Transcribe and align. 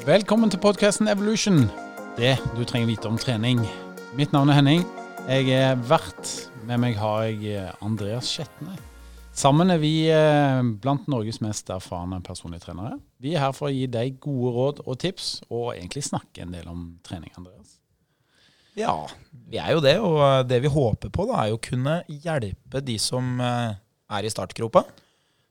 Velkommen 0.00 0.48
til 0.48 0.56
podkasten 0.62 1.10
Evolution. 1.12 1.66
Det 2.16 2.30
du 2.56 2.62
trenger 2.64 2.88
vite 2.88 3.08
om 3.10 3.18
trening. 3.20 3.58
Mitt 4.16 4.32
navn 4.32 4.48
er 4.48 4.56
Henning. 4.56 4.84
Jeg 5.28 5.50
er 5.52 5.74
vert. 5.76 6.30
Med 6.64 6.80
meg 6.80 6.96
har 6.96 7.26
jeg 7.26 7.58
eh, 7.60 7.82
Andreas 7.84 8.30
Skjetne. 8.32 8.78
Sammen 9.36 9.68
er 9.68 9.82
vi 9.82 10.06
eh, 10.08 10.62
blant 10.80 11.04
Norges 11.12 11.42
mest 11.44 11.68
erfarne 11.68 12.22
personlige 12.24 12.64
trenere. 12.64 12.96
Vi 13.20 13.34
er 13.34 13.44
her 13.44 13.52
for 13.52 13.68
å 13.68 13.74
gi 13.74 13.84
deg 13.92 14.16
gode 14.24 14.54
råd 14.56 14.80
og 14.86 14.96
tips, 15.04 15.28
og 15.52 15.74
egentlig 15.74 16.06
snakke 16.08 16.46
en 16.46 16.56
del 16.56 16.72
om 16.72 16.86
trening, 17.04 17.34
Andreas. 17.36 17.76
Ja, 18.80 18.96
vi 19.52 19.60
er 19.60 19.74
jo 19.76 19.84
det. 19.84 19.98
Og 20.00 20.48
det 20.48 20.62
vi 20.64 20.72
håper 20.72 21.12
på, 21.12 21.28
da, 21.28 21.42
er 21.42 21.52
jo 21.52 21.60
å 21.60 21.64
kunne 21.68 22.00
hjelpe 22.08 22.80
de 22.88 22.96
som 22.96 23.36
eh, 23.36 23.76
er 24.16 24.24
i 24.24 24.32
startgropa. 24.32 24.86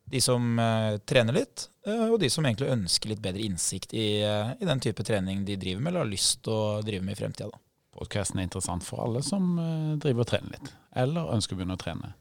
De 0.10 0.22
som 0.22 0.60
uh, 0.60 0.98
trener 1.06 1.36
litt, 1.38 1.68
uh, 1.88 2.08
og 2.10 2.20
de 2.22 2.30
som 2.34 2.46
egentlig 2.46 2.72
ønsker 2.74 3.12
litt 3.12 3.22
bedre 3.24 3.44
innsikt 3.46 3.94
i, 3.94 4.22
uh, 4.26 4.56
i, 4.58 4.66
den 4.66 4.82
type 4.84 5.06
trening 5.06 5.44
de 5.46 5.58
driver 5.60 5.84
med, 5.84 5.92
eller 5.92 6.06
har 6.06 6.12
lyst 6.12 6.42
til 6.46 6.56
å 6.56 6.80
drive 6.86 7.06
med 7.06 7.18
i 7.18 7.20
fremtida. 7.20 7.62
Podkasten 8.00 8.40
er 8.40 8.48
interessant 8.48 8.86
for 8.86 9.04
alle 9.04 9.22
som 9.26 9.58
driver 10.00 10.24
og 10.24 10.30
trener 10.30 10.56
litt, 10.56 10.74
eller 10.98 11.32
ønsker 11.36 11.56
å 11.56 11.60
begynne 11.60 11.76
å 11.76 11.82
trene. 11.82 12.12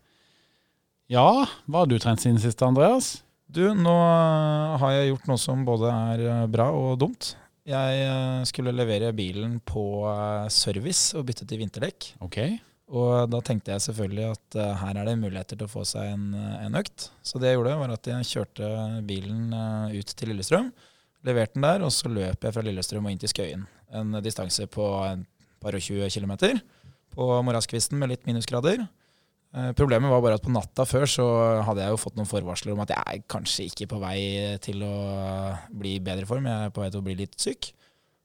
Ja, 1.12 1.28
hva 1.68 1.84
har 1.84 1.90
du 1.90 1.96
trent 2.02 2.24
siden 2.24 2.40
sist, 2.42 2.64
Andreas? 2.64 3.18
Du, 3.48 3.62
nå 3.76 3.94
har 4.80 4.96
jeg 4.96 5.12
gjort 5.12 5.28
noe 5.30 5.40
som 5.40 5.62
både 5.68 5.92
er 5.92 6.48
bra 6.50 6.66
og 6.74 6.98
dumt. 7.00 7.30
Jeg 7.68 8.48
skulle 8.48 8.74
levere 8.74 9.14
bilen 9.16 9.58
på 9.64 9.84
service 10.52 11.14
og 11.16 11.28
bytte 11.28 11.46
til 11.48 11.62
vinterdekk. 11.62 12.10
Okay. 12.26 12.58
Og 12.88 13.28
da 13.28 13.40
tenkte 13.44 13.74
jeg 13.74 13.84
selvfølgelig 13.84 14.30
at 14.30 14.56
uh, 14.56 14.74
her 14.80 14.96
er 14.96 15.08
det 15.10 15.18
muligheter 15.20 15.58
til 15.58 15.66
å 15.66 15.72
få 15.72 15.84
seg 15.88 16.08
en, 16.08 16.28
eh, 16.32 16.60
en, 16.64 16.76
økt. 16.78 17.10
Så 17.20 17.40
det 17.40 17.50
jeg 17.50 17.58
gjorde, 17.58 17.74
var 17.82 17.92
at 17.92 18.08
jeg 18.08 18.28
kjørte 18.30 18.70
bilen 19.08 19.50
uh, 19.52 19.92
ut 19.92 20.14
til 20.16 20.32
Lillestrøm. 20.32 20.70
Leverte 21.28 21.58
den 21.58 21.66
der, 21.66 21.84
og 21.84 21.92
så 21.92 22.08
løp 22.08 22.46
jeg 22.46 22.54
fra 22.54 22.64
Lillestrøm 22.64 23.04
og 23.04 23.12
inn 23.12 23.20
til 23.20 23.32
Skøyen. 23.32 23.66
En 23.92 24.16
distanse 24.24 24.64
på 24.72 24.86
et 25.04 25.26
par 25.60 25.76
og 25.76 25.84
20 25.84 26.08
kilometer 26.14 26.62
på 27.12 27.26
morgenskvisten 27.44 28.00
med 28.00 28.14
litt 28.14 28.24
minusgrader. 28.28 28.86
Problemet 29.74 30.12
var 30.12 30.20
bare 30.22 30.36
at 30.36 30.44
på 30.44 30.52
natta 30.52 30.84
før 30.84 31.06
så 31.08 31.26
hadde 31.64 31.80
jeg 31.80 31.94
jo 31.94 32.00
fått 32.00 32.18
noen 32.18 32.28
forvarsler 32.28 32.74
om 32.74 32.82
at 32.84 32.92
jeg 32.92 33.00
er 33.00 33.22
kanskje 33.32 33.64
ikke 33.70 33.88
på 33.90 34.00
vei 34.02 34.18
til 34.62 34.84
å 34.84 34.92
bli 35.72 35.94
i 35.96 36.02
bedre 36.04 36.28
form, 36.28 36.46
jeg 36.46 36.68
er 36.68 36.74
på 36.76 36.84
vei 36.84 36.90
til 36.92 37.00
å 37.00 37.06
bli 37.06 37.16
litt 37.22 37.34
syk. 37.40 37.70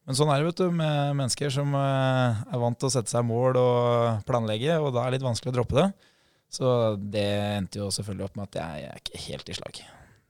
Men 0.04 0.18
sånn 0.20 0.32
er 0.34 0.42
det 0.42 0.50
vet 0.50 0.60
du, 0.60 0.68
med 0.76 1.16
mennesker 1.16 1.52
som 1.54 1.76
eh, 1.80 2.42
er 2.44 2.60
vant 2.60 2.80
til 2.80 2.90
å 2.90 2.92
sette 2.92 3.12
seg 3.12 3.24
mål 3.28 3.60
og 3.60 4.26
planlegge, 4.28 4.76
og 4.84 4.92
da 4.96 5.06
er 5.06 5.12
det 5.12 5.20
litt 5.20 5.30
vanskelig 5.30 5.54
å 5.54 5.58
droppe 5.62 5.78
det. 5.80 5.88
Så 6.54 6.72
det 7.00 7.28
endte 7.56 7.80
jo 7.80 7.90
selvfølgelig 7.94 8.28
opp 8.28 8.36
med 8.38 8.50
at 8.50 8.58
jeg 8.60 8.90
er 8.90 9.00
ikke 9.00 9.22
helt 9.30 9.50
i 9.50 9.56
slag. 9.58 9.80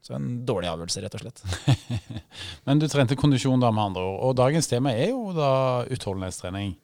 Så 0.04 0.14
en 0.16 0.30
dårlig 0.46 0.70
avgjørelse, 0.70 1.02
rett 1.04 1.18
og 1.18 1.24
slett. 1.24 1.42
Men 2.68 2.80
du 2.80 2.86
trente 2.92 3.18
kondisjon 3.20 3.64
da, 3.64 3.72
med 3.74 3.90
andre 3.90 4.06
ord. 4.06 4.20
Og 4.30 4.38
dagens 4.38 4.70
tema 4.70 4.94
er 4.94 5.10
jo 5.12 5.34
da 5.36 5.52
utholdenhetstrening. 5.92 6.76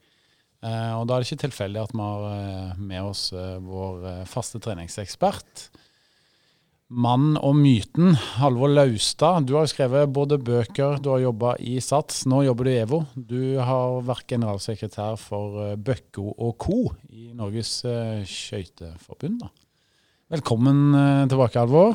Eh, 0.66 0.94
og 0.98 1.06
da 1.06 1.16
er 1.16 1.22
det 1.22 1.30
ikke 1.30 1.46
tilfeldig 1.46 1.84
at 1.84 1.94
vi 1.94 2.02
har 2.02 2.26
eh, 2.32 2.82
med 2.90 3.06
oss 3.06 3.30
vår 3.36 4.26
faste 4.28 4.60
treningsekspert, 4.64 5.70
Mann 6.90 7.36
og 7.38 7.54
myten, 7.54 8.16
Halvor 8.40 8.72
Laustad. 8.74 9.44
Du 9.46 9.54
har 9.60 9.68
skrevet 9.70 10.10
både 10.10 10.40
bøker, 10.42 10.98
du 10.98 11.12
har 11.12 11.20
jobba 11.22 11.52
i 11.62 11.76
SATS, 11.78 12.24
nå 12.26 12.40
jobber 12.48 12.66
du 12.66 12.72
i 12.72 12.80
EVO. 12.82 13.00
Du 13.14 13.42
har 13.62 14.00
vært 14.08 14.26
generalsekretær 14.32 15.20
for 15.22 15.60
eh, 15.68 15.76
Bøkko 15.78 16.34
og 16.34 16.56
co. 16.58 16.80
i 17.14 17.30
Norges 17.38 17.76
uh, 17.86 18.26
skøyteforbund. 18.26 19.46
Velkommen 20.34 20.82
uh, 20.98 21.30
tilbake, 21.30 21.62
Halvor. 21.62 21.94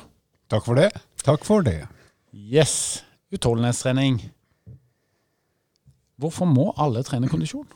Takk 0.54 0.62
for 0.68 0.78
det. 0.78 0.92
Takk 1.26 1.42
for 1.42 1.66
det. 1.66 1.80
Yes. 2.30 3.02
Utholdenhetstrening. 3.34 4.20
Hvorfor 6.22 6.46
må 6.46 6.70
alle 6.78 7.02
trene 7.02 7.26
kondisjon? 7.32 7.66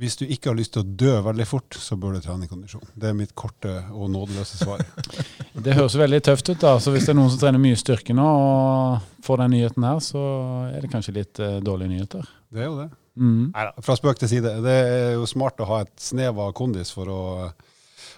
Hvis 0.00 0.16
du 0.16 0.22
ikke 0.24 0.48
har 0.48 0.56
lyst 0.56 0.72
til 0.72 0.80
å 0.80 0.88
dø 1.02 1.18
veldig 1.20 1.44
fort, 1.44 1.76
så 1.76 1.98
bør 2.00 2.14
du 2.16 2.22
trene 2.24 2.48
kondisjon. 2.48 2.84
Det 2.96 3.10
er 3.10 3.16
mitt 3.16 3.34
korte 3.36 3.74
og 3.92 4.08
nådeløse 4.14 4.62
svar. 4.62 4.80
det 5.66 5.74
høres 5.76 5.98
veldig 6.00 6.20
tøft 6.24 6.48
ut, 6.48 6.62
da. 6.62 6.78
Så 6.80 6.94
hvis 6.94 7.04
det 7.04 7.12
er 7.12 7.18
noen 7.18 7.28
som 7.32 7.42
trener 7.42 7.60
mye 7.60 7.76
styrke 7.76 8.16
nå 8.16 8.24
og 8.24 9.26
får 9.26 9.42
den 9.42 9.52
nyheten 9.58 9.84
her, 9.84 10.00
så 10.00 10.22
er 10.70 10.80
det 10.80 10.90
kanskje 10.94 11.16
litt 11.18 11.42
uh, 11.44 11.58
dårlige 11.60 11.92
nyheter. 11.92 12.30
Det 12.48 12.64
er 12.64 12.70
jo 12.70 12.78
det. 12.80 12.88
Mm. 13.20 13.52
Neida, 13.52 13.84
fra 13.84 13.98
spøk 13.98 14.22
til 14.22 14.32
side. 14.32 14.54
Det 14.64 14.78
er 14.80 15.12
jo 15.18 15.28
smart 15.28 15.60
å 15.60 15.68
ha 15.68 15.82
et 15.84 15.92
snev 16.00 16.40
av 16.40 16.56
kondis 16.56 16.94
for 16.96 17.12
å 17.12 17.20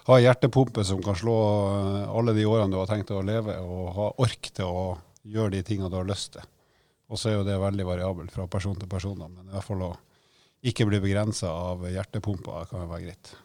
ha 0.05 0.21
hjertepumpe 0.21 0.85
som 0.87 1.03
kan 1.03 1.17
slå 1.17 1.35
eh, 1.65 2.01
alle 2.13 2.35
de 2.37 2.45
årene 2.47 2.71
du 2.71 2.77
har 2.79 2.87
tenkt 2.87 3.11
å 3.11 3.23
leve, 3.25 3.57
og 3.59 3.91
ha 3.97 4.09
ork 4.21 4.51
til 4.53 4.69
å 4.69 4.83
gjøre 5.25 5.57
de 5.57 5.63
tingene 5.65 5.89
du 5.91 5.97
har 5.97 6.07
lyst 6.07 6.35
til. 6.37 6.45
Og 7.09 7.19
så 7.19 7.31
er 7.31 7.39
jo 7.39 7.45
det 7.47 7.57
veldig 7.61 7.87
variabelt 7.87 8.33
fra 8.33 8.47
person 8.47 8.77
til 8.79 8.89
person, 8.89 9.17
da. 9.19 9.27
men 9.27 9.49
i 9.49 9.57
hvert 9.57 9.67
fall 9.67 9.83
å 9.89 9.95
ikke 10.65 10.87
bli 10.89 11.01
begrensa 11.03 11.51
av 11.51 11.85
hjertepumpa, 11.89 12.65
kan 12.69 12.85
jo 12.85 12.89
være 12.89 13.07
greit. 13.07 13.35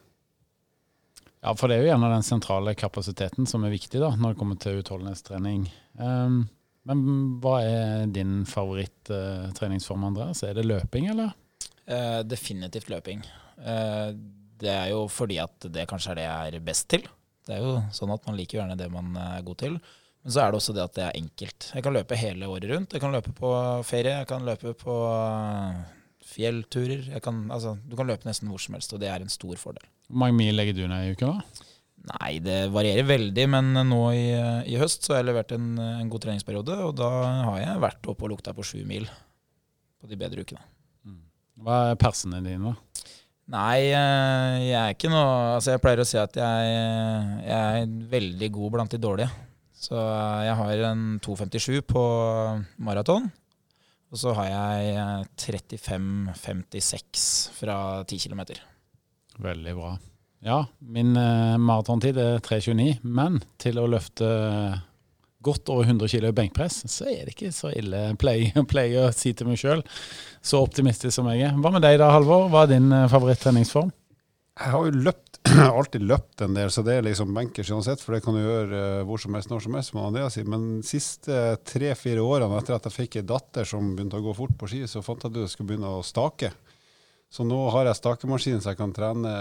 Ja, 1.40 1.54
for 1.56 1.70
det 1.70 1.78
er 1.78 1.84
jo 1.84 1.90
gjerne 1.90 2.10
den 2.12 2.24
sentrale 2.26 2.74
kapasiteten 2.76 3.48
som 3.48 3.64
er 3.64 3.72
viktig 3.72 4.00
da, 4.02 4.10
når 4.16 4.34
det 4.34 4.40
kommer 4.40 4.58
til 4.60 4.80
utholdenhetstrening. 4.82 5.62
Um, 5.96 6.42
men 6.88 7.04
hva 7.40 7.60
er 7.64 8.10
din 8.12 8.42
favoritt-treningsform, 8.48 10.04
uh, 10.04 10.10
Andreas? 10.10 10.42
Er 10.44 10.56
det 10.56 10.66
løping, 10.68 11.08
eller? 11.12 11.32
Uh, 11.88 12.20
definitivt 12.28 12.92
løping. 12.92 13.24
Uh, 13.60 14.12
det 14.60 14.72
er 14.74 14.90
jo 14.92 15.06
fordi 15.08 15.38
at 15.40 15.70
det 15.72 15.88
kanskje 15.88 16.12
er 16.12 16.20
det 16.20 16.26
jeg 16.26 16.58
er 16.58 16.66
best 16.66 16.88
til. 16.92 17.08
Det 17.48 17.56
er 17.56 17.64
jo 17.64 17.78
sånn 17.96 18.12
at 18.12 18.26
man 18.28 18.36
liker 18.36 18.60
gjerne 18.60 18.76
det 18.76 18.90
man 18.92 19.16
er 19.16 19.46
god 19.46 19.60
til. 19.62 19.78
Men 20.20 20.34
så 20.34 20.42
er 20.42 20.52
det 20.52 20.60
også 20.60 20.74
det 20.76 20.84
at 20.84 20.96
det 20.98 21.06
er 21.06 21.16
enkelt. 21.22 21.70
Jeg 21.72 21.84
kan 21.86 21.96
løpe 21.96 22.18
hele 22.20 22.50
året 22.52 22.68
rundt. 22.68 22.92
Jeg 22.92 23.00
kan 23.00 23.16
løpe 23.16 23.32
på 23.36 23.54
ferie, 23.88 24.18
jeg 24.20 24.28
kan 24.28 24.44
løpe 24.44 24.74
på 24.76 24.96
fjellturer. 26.26 27.08
Kan, 27.24 27.46
altså, 27.52 27.76
du 27.86 27.96
kan 27.98 28.08
løpe 28.10 28.28
nesten 28.28 28.50
hvor 28.50 28.62
som 28.62 28.76
helst, 28.76 28.92
og 28.94 29.02
det 29.02 29.10
er 29.10 29.24
en 29.24 29.32
stor 29.32 29.56
fordel. 29.60 29.84
Hvor 30.08 30.24
mange 30.24 30.38
mil 30.38 30.56
legger 30.58 30.76
du 30.76 30.86
ned 30.90 31.08
i 31.08 31.14
uka, 31.14 31.34
da? 31.34 31.66
Nei, 32.10 32.38
det 32.40 32.70
varierer 32.72 33.04
veldig, 33.04 33.44
men 33.52 33.74
nå 33.90 34.00
i, 34.16 34.28
i 34.72 34.78
høst 34.80 35.04
så 35.04 35.12
har 35.12 35.20
jeg 35.20 35.28
levert 35.28 35.50
en, 35.52 35.74
en, 35.76 36.08
god 36.08 36.24
treningsperiode, 36.24 36.78
og 36.86 36.94
da 36.96 37.10
har 37.44 37.58
jeg 37.60 37.82
vært 37.82 38.08
oppe 38.08 38.24
og 38.24 38.32
lukta 38.32 38.54
på 38.56 38.64
sju 38.64 38.78
mil 38.88 39.04
på 40.00 40.08
de 40.08 40.16
bedre 40.16 40.46
ukene. 40.46 40.62
Mm. 41.04 41.20
Hva 41.60 41.82
er 41.90 42.00
persene 42.00 42.40
dine, 42.46 42.72
da? 42.72 43.04
Nei, 43.50 43.90
eh, 43.90 44.56
jeg 44.68 44.78
er 44.78 44.92
ikke 44.94 45.10
noe 45.10 45.30
Altså, 45.56 45.72
jeg 45.74 45.82
pleier 45.82 46.00
å 46.00 46.06
si 46.06 46.18
at 46.22 46.36
jeg, 46.38 46.74
jeg 47.42 47.84
er 47.84 47.94
veldig 48.12 48.48
god 48.54 48.74
blant 48.76 48.94
de 48.94 49.00
dårlige. 49.02 49.30
Så 49.80 49.96
jeg 49.96 50.56
har 50.58 50.82
en 50.90 51.04
2,57 51.24 51.80
på 51.88 52.02
maraton. 52.84 53.30
Og 54.10 54.18
så 54.18 54.34
har 54.34 54.50
jeg 54.50 55.26
35,56 55.38 56.94
eh, 56.98 57.56
fra 57.60 57.76
10 58.02 58.18
km. 58.26 58.42
Veldig 59.40 59.74
bra. 59.78 59.94
Ja, 60.44 60.64
min 60.80 61.14
eh, 61.20 61.56
maratontid 61.60 62.18
er 62.18 62.40
3,29, 62.42 63.04
men 63.04 63.38
til 63.60 63.78
å 63.78 63.86
løfte 63.90 64.30
godt 65.44 65.70
over 65.72 65.86
100 65.88 66.10
kg 66.10 66.32
benkpress, 66.36 66.82
så 66.90 67.06
er 67.08 67.24
det 67.24 67.34
ikke 67.34 67.52
så 67.54 67.70
ille, 67.76 68.10
pleier 68.20 68.66
play 68.68 68.96
å 69.00 69.08
si 69.14 69.32
til 69.36 69.48
meg 69.48 69.60
sjøl. 69.60 69.84
Så 70.44 70.60
optimistisk 70.60 71.14
som 71.16 71.28
jeg 71.32 71.46
er. 71.48 71.56
Hva 71.60 71.72
med 71.72 71.84
deg 71.84 72.00
da, 72.00 72.10
Halvor? 72.12 72.48
Hva 72.52 72.66
er 72.66 72.74
din 72.74 72.90
uh, 72.92 73.06
favorittreningsform? 73.12 73.92
Jeg 74.60 74.74
har 74.74 74.86
jo 74.86 75.02
løpt, 75.06 75.38
alltid 75.80 76.02
løpt 76.04 76.42
en 76.44 76.56
del, 76.56 76.70
så 76.72 76.84
det 76.84 76.98
er 76.98 77.06
liksom 77.06 77.32
benkers 77.36 77.70
uansett. 77.72 78.02
For 78.04 78.16
det 78.16 78.24
kan 78.24 78.36
du 78.36 78.42
gjøre 78.42 78.80
uh, 79.00 79.04
hvor 79.08 79.20
som 79.22 79.36
helst, 79.36 79.52
når 79.52 79.64
som 79.66 79.78
helst. 79.78 79.94
Men 79.96 80.66
de 80.80 80.86
siste 80.86 81.38
tre-fire 81.64 82.24
årene 82.24 82.58
etter 82.60 82.76
at 82.76 82.88
jeg 82.88 82.96
fikk 82.96 83.20
ei 83.20 83.28
datter 83.28 83.68
som 83.68 83.94
begynte 83.94 84.20
å 84.20 84.26
gå 84.26 84.36
fort 84.36 84.58
på 84.60 84.68
ski, 84.68 84.84
så 84.90 85.04
fant 85.04 85.24
jeg 85.24 85.32
at 85.32 85.46
jeg 85.46 85.54
skulle 85.54 85.72
begynne 85.72 85.94
å 85.96 86.04
stake. 86.04 86.52
Så 87.30 87.44
nå 87.46 87.56
har 87.70 87.86
jeg 87.86 87.94
stakemaskin 87.94 88.58
så 88.58 88.72
jeg 88.72 88.78
kan 88.80 88.90
trene 88.90 89.32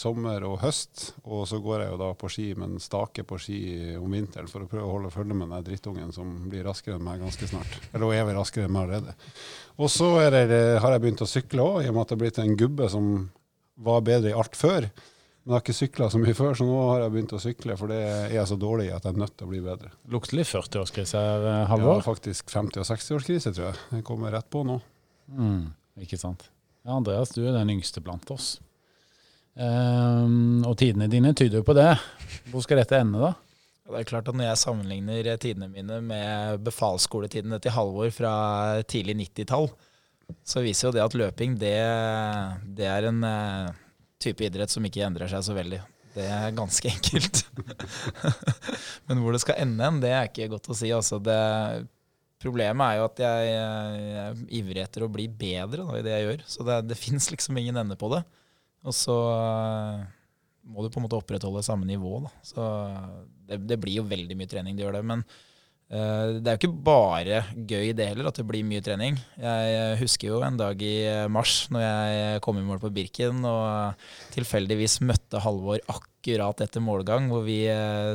sommer 0.00 0.46
og 0.48 0.62
høst. 0.62 1.10
Og 1.28 1.44
så 1.46 1.58
går 1.60 1.84
jeg 1.84 1.92
jo 1.92 1.98
da 2.00 2.08
på 2.16 2.30
ski, 2.32 2.46
men 2.56 2.78
staker 2.80 3.26
på 3.28 3.36
ski 3.42 3.58
om 3.98 4.16
vinteren 4.16 4.48
for 4.48 4.64
å 4.64 4.70
prøve 4.70 4.86
å 4.88 4.94
holde 4.94 5.12
følge 5.12 5.36
med 5.36 5.52
den 5.52 5.66
drittungen 5.66 6.14
som 6.16 6.30
blir 6.48 6.64
raskere 6.64 6.96
enn 6.96 7.04
meg 7.04 7.20
ganske 7.20 7.50
snart. 7.50 7.76
Eller 7.92 8.08
hun 8.08 8.16
er 8.16 8.24
vel 8.30 8.40
raskere 8.40 8.64
enn 8.64 8.72
meg 8.72 8.88
allerede. 8.88 9.14
Og 9.76 9.92
så 9.92 10.08
det, 10.32 10.58
har 10.80 10.96
jeg 10.96 11.04
begynt 11.04 11.24
å 11.26 11.28
sykle 11.28 11.68
òg, 11.68 11.78
i 11.84 11.92
og 11.92 11.98
med 11.98 12.06
at 12.06 12.08
det 12.08 12.16
har 12.16 12.22
blitt 12.24 12.40
en 12.40 12.58
gubbe 12.64 12.88
som 12.96 13.12
var 13.74 14.04
bedre 14.06 14.32
i 14.32 14.36
alt 14.36 14.56
før. 14.58 14.88
Men 15.42 15.50
jeg 15.50 15.56
har 15.56 15.62
ikke 15.64 15.74
sykla 15.74 16.08
så 16.12 16.20
mye 16.22 16.34
før, 16.38 16.52
så 16.54 16.66
nå 16.66 16.74
har 16.86 17.00
jeg 17.02 17.12
begynt 17.16 17.32
å 17.34 17.40
sykle. 17.42 17.76
For 17.78 17.90
det 17.90 18.00
er 18.06 18.34
jeg 18.36 18.48
så 18.52 18.58
dårlig 18.62 18.88
i 18.88 18.92
at 18.94 19.06
jeg 19.06 19.16
er 19.16 19.22
nødt 19.24 19.34
til 19.34 19.48
å 19.48 19.50
bli 19.50 19.62
bedre. 19.64 19.90
Lukter 20.14 20.38
litt 20.38 20.50
40-årskrise 20.50 21.22
her, 21.22 21.46
eh, 21.50 21.62
Halvor? 21.72 21.96
Ja, 21.98 22.06
faktisk 22.06 22.52
50- 22.52 22.84
og 22.84 22.86
60-årskrise, 22.86 23.54
tror 23.56 23.70
jeg. 23.70 23.80
Den 23.90 24.04
kommer 24.06 24.34
rett 24.34 24.46
på 24.52 24.62
nå. 24.68 24.78
Mm, 25.34 25.72
ikke 26.06 26.20
sant. 26.20 26.46
Ja, 26.86 26.94
Andreas, 26.94 27.34
du 27.34 27.42
er 27.42 27.56
den 27.56 27.74
yngste 27.74 28.02
blant 28.04 28.30
oss. 28.34 28.54
Um, 29.52 30.62
og 30.64 30.78
tidene 30.80 31.10
dine 31.12 31.34
tyder 31.36 31.60
jo 31.60 31.66
på 31.66 31.74
det. 31.76 31.90
Hvor 32.52 32.62
skal 32.64 32.80
dette 32.80 33.02
ende, 33.02 33.20
da? 33.20 33.34
Det 33.82 33.98
er 33.98 34.08
klart 34.08 34.28
at 34.30 34.36
Når 34.38 34.46
jeg 34.46 34.60
sammenligner 34.62 35.26
tidene 35.42 35.68
mine 35.68 35.98
med 36.06 36.62
befalsskoletidene 36.64 37.58
til 37.60 37.74
Halvor 37.74 38.14
fra 38.14 38.34
tidlig 38.88 39.18
90-tall, 39.26 39.68
så 40.46 40.62
viser 40.64 40.88
jo 40.88 40.94
det 40.96 41.04
at 41.04 41.16
løping 41.16 41.56
det, 41.60 41.76
det 42.76 42.88
er 42.90 43.08
en 43.08 43.24
uh, 43.24 43.72
type 44.22 44.44
idrett 44.46 44.72
som 44.72 44.84
ikke 44.86 45.04
endrer 45.06 45.30
seg 45.30 45.44
så 45.46 45.56
veldig. 45.56 45.80
Det 46.12 46.26
er 46.28 46.54
ganske 46.56 46.90
enkelt. 46.94 47.42
Men 49.08 49.22
hvor 49.22 49.34
det 49.34 49.42
skal 49.44 49.62
ende 49.64 49.86
hen, 49.86 50.00
det 50.02 50.12
er 50.12 50.28
ikke 50.28 50.50
godt 50.52 50.70
å 50.72 50.76
si. 50.76 50.90
Altså 50.94 51.20
det, 51.22 51.38
Problemet 52.42 52.82
er 52.82 52.98
jo 52.98 53.06
at 53.06 53.20
jeg, 53.22 53.50
jeg 53.52 54.22
er 54.24 54.40
ivrig 54.58 54.82
etter 54.82 55.04
å 55.06 55.12
bli 55.12 55.28
bedre 55.30 55.84
da, 55.86 55.98
i 55.98 56.02
det 56.04 56.14
jeg 56.16 56.26
gjør. 56.26 56.40
Så 56.50 56.66
det, 56.66 56.78
det 56.90 56.98
fins 56.98 57.30
liksom 57.30 57.58
ingen 57.60 57.78
ende 57.84 57.98
på 57.98 58.10
det. 58.10 58.24
Og 58.82 58.96
så 58.98 59.14
eh, 59.30 60.00
må 60.66 60.82
du 60.82 60.90
på 60.90 60.98
en 60.98 61.06
måte 61.06 61.20
opprettholde 61.20 61.62
samme 61.62 61.86
nivå. 61.86 62.16
Da. 62.24 62.32
Så 62.46 62.66
det, 63.46 63.60
det 63.70 63.78
blir 63.78 64.00
jo 64.00 64.08
veldig 64.10 64.38
mye 64.38 64.50
trening, 64.50 64.74
det 64.74 64.82
gjør 64.84 64.98
det. 64.98 65.04
Men 65.12 65.22
det 65.92 66.48
er 66.48 66.54
jo 66.54 66.60
ikke 66.62 66.84
bare 66.86 67.42
gøy 67.52 67.90
det 67.92 68.06
heller, 68.08 68.30
at 68.30 68.38
det 68.40 68.46
blir 68.48 68.64
mye 68.64 68.80
trening. 68.80 69.18
Jeg 69.36 69.98
husker 70.00 70.30
jo 70.30 70.38
en 70.40 70.56
dag 70.56 70.80
i 70.80 70.94
mars 71.28 71.66
når 71.68 71.84
jeg 71.84 72.42
kom 72.46 72.56
i 72.56 72.64
mål 72.64 72.80
på 72.80 72.88
Birken 72.96 73.42
og 73.44 74.06
tilfeldigvis 74.32 75.02
møtte 75.04 75.42
Halvor 75.44 75.82
akkurat 75.92 76.64
etter 76.64 76.80
målgang, 76.80 77.28
hvor 77.28 77.44
vi 77.44 77.66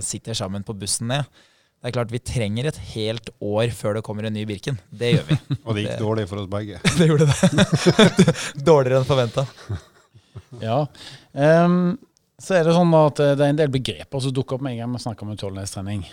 sitter 0.02 0.34
sammen 0.40 0.66
på 0.66 0.74
bussen 0.74 1.14
ned. 1.14 1.30
Det 1.78 1.92
er 1.92 1.94
klart 1.94 2.12
Vi 2.12 2.20
trenger 2.26 2.68
et 2.72 2.78
helt 2.96 3.30
år 3.44 3.70
før 3.76 3.98
det 3.98 4.04
kommer 4.06 4.26
en 4.28 4.34
ny 4.34 4.46
Birken. 4.50 4.80
Det 4.90 5.12
gjør 5.14 5.28
vi. 5.30 5.38
Og 5.66 5.76
det 5.78 5.84
gikk 5.84 5.92
det, 5.92 6.00
dårlig 6.02 6.26
for 6.30 6.42
oss 6.42 6.50
begge. 6.52 6.82
det 6.98 7.10
gjorde 7.12 7.28
det. 7.30 7.38
Dårligere 8.70 9.02
enn 9.02 9.08
forventa. 9.08 9.46
ja. 10.64 10.80
Um, 11.38 11.98
så 12.42 12.58
er 12.58 12.68
det 12.68 12.74
sånn 12.76 12.92
at 12.98 13.22
det 13.22 13.46
er 13.46 13.52
en 13.52 13.62
del 13.62 13.72
begreper 13.74 14.22
som 14.22 14.34
dukker 14.34 14.58
opp 14.58 14.66
med 14.66 14.76
en 14.76 14.84
gang 14.84 14.98
vi 14.98 15.04
snakker 15.06 15.26
om 15.26 15.38
utholdenhetstrening. 15.38 16.04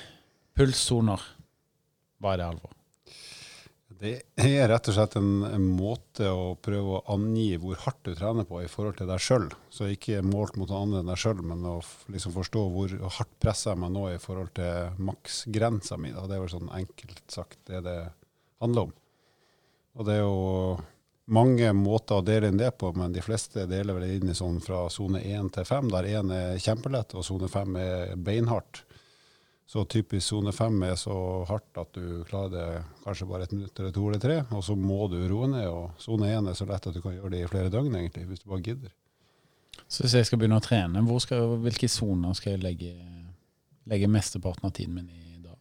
Pulssoner. 0.56 1.25
Hva 2.24 2.38
det, 2.40 2.46
Det 4.00 4.14
er 4.40 4.70
rett 4.72 4.88
og 4.88 4.96
slett 4.96 5.16
en, 5.20 5.42
en, 5.44 5.66
måte 5.76 6.30
å 6.32 6.54
prøve 6.56 6.96
å 6.96 7.02
angi 7.12 7.50
hvor 7.60 7.76
hardt 7.84 8.00
du 8.08 8.14
trener 8.16 8.48
på 8.48 8.62
i 8.64 8.70
forhold 8.70 8.96
til 8.98 9.10
deg 9.10 9.20
sjøl. 9.20 9.50
Så 9.68 9.90
ikke 9.92 10.22
målt 10.24 10.56
mot 10.56 10.70
noen 10.70 10.86
andre 10.86 11.02
enn 11.02 11.12
deg 11.12 11.20
sjøl, 11.20 11.44
men 11.44 11.66
å 11.68 11.76
liksom 12.12 12.32
forstå 12.34 12.64
hvor 12.72 12.96
hardt 13.18 13.36
presser 13.44 13.74
jeg 13.74 13.82
meg 13.84 13.92
nå 13.92 14.06
i 14.14 14.18
forhold 14.22 14.54
til 14.56 15.04
maksgrensa 15.04 16.00
mi. 16.00 16.14
Det 16.16 16.24
er 16.24 16.42
vel 16.46 16.52
sånn 16.54 16.72
enkelt 16.80 17.22
sagt 17.36 17.60
det 17.68 17.84
det 17.84 18.00
handler 18.64 18.88
om. 18.88 18.96
Og 19.94 20.08
det 20.08 20.16
er 20.16 20.24
jo 20.24 20.80
mange 21.36 21.70
måter 21.76 22.18
å 22.18 22.24
dele 22.24 22.48
inn 22.50 22.60
det 22.60 22.72
på, 22.80 22.90
men 22.96 23.12
de 23.12 23.22
fleste 23.24 23.68
deler 23.68 23.96
vel 23.96 24.16
inn 24.16 24.32
i 24.32 24.36
sånn 24.36 24.58
fra 24.64 24.86
sone 24.92 25.20
1 25.20 25.52
til 25.54 25.68
5, 25.68 25.92
der 25.92 26.08
1 26.24 26.34
er 26.34 26.58
kjempelett 26.60 27.14
og 27.16 27.24
sone 27.24 27.52
5 27.52 27.78
er 27.80 28.16
beinhardt. 28.16 28.82
Så 29.64 29.87
typisk 29.88 30.26
sone 30.26 30.52
fem 30.52 30.76
er 30.84 30.96
så 31.00 31.14
hardt 31.49 31.78
at 31.81 31.96
du 31.96 32.20
klarer 32.28 32.50
det 32.52 32.66
kanskje 33.06 33.28
bare 33.31 33.46
et 33.46 33.55
minutt 33.55 33.78
eller 33.81 33.94
to 33.96 34.02
eller 34.11 34.20
tre, 34.20 34.37
og 34.52 34.61
så 34.66 34.76
må 34.76 35.06
du 35.08 35.16
roe 35.31 35.49
ned. 35.49 35.69
Og 35.72 36.02
sone 36.02 36.28
én 36.28 36.50
er 36.50 36.58
så 36.58 36.69
lett 36.69 36.84
at 36.84 36.94
du 36.94 37.00
kan 37.00 37.16
gjøre 37.16 37.32
det 37.32 37.40
i 37.44 37.49
flere 37.49 37.72
døgn, 37.72 37.96
egentlig, 37.96 38.26
hvis 38.28 38.44
du 38.44 38.50
bare 38.52 38.64
gidder. 38.66 38.93
Så 39.88 40.05
hvis 40.05 40.16
jeg 40.19 40.28
skal 40.28 40.40
begynne 40.40 40.61
å 40.61 40.64
trene, 40.64 41.02
skal, 41.22 41.56
hvilke 41.64 41.88
soner 41.90 42.37
skal 42.37 42.55
jeg 42.55 42.64
legge, 42.64 42.93
legge 43.90 44.11
mesteparten 44.11 44.69
av 44.69 44.75
tiden 44.76 44.99
min 44.99 45.08
i 45.08 45.40
da? 45.40 45.56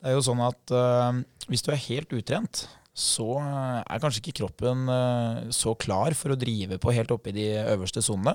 Det 0.00 0.10
er 0.10 0.16
jo 0.16 0.24
sånn 0.24 0.42
at 0.44 0.72
uh, 0.72 1.20
hvis 1.50 1.64
du 1.66 1.70
er 1.74 1.84
helt 1.90 2.16
utrent, 2.16 2.64
så 2.96 3.36
er 3.42 4.00
kanskje 4.00 4.22
ikke 4.22 4.38
kroppen 4.40 4.88
uh, 4.88 5.44
så 5.52 5.76
klar 5.76 6.16
for 6.16 6.32
å 6.32 6.40
drive 6.40 6.80
på 6.80 6.94
helt 6.96 7.12
oppe 7.12 7.34
i 7.34 7.36
de 7.36 7.50
øverste 7.66 8.00
sonene. 8.04 8.32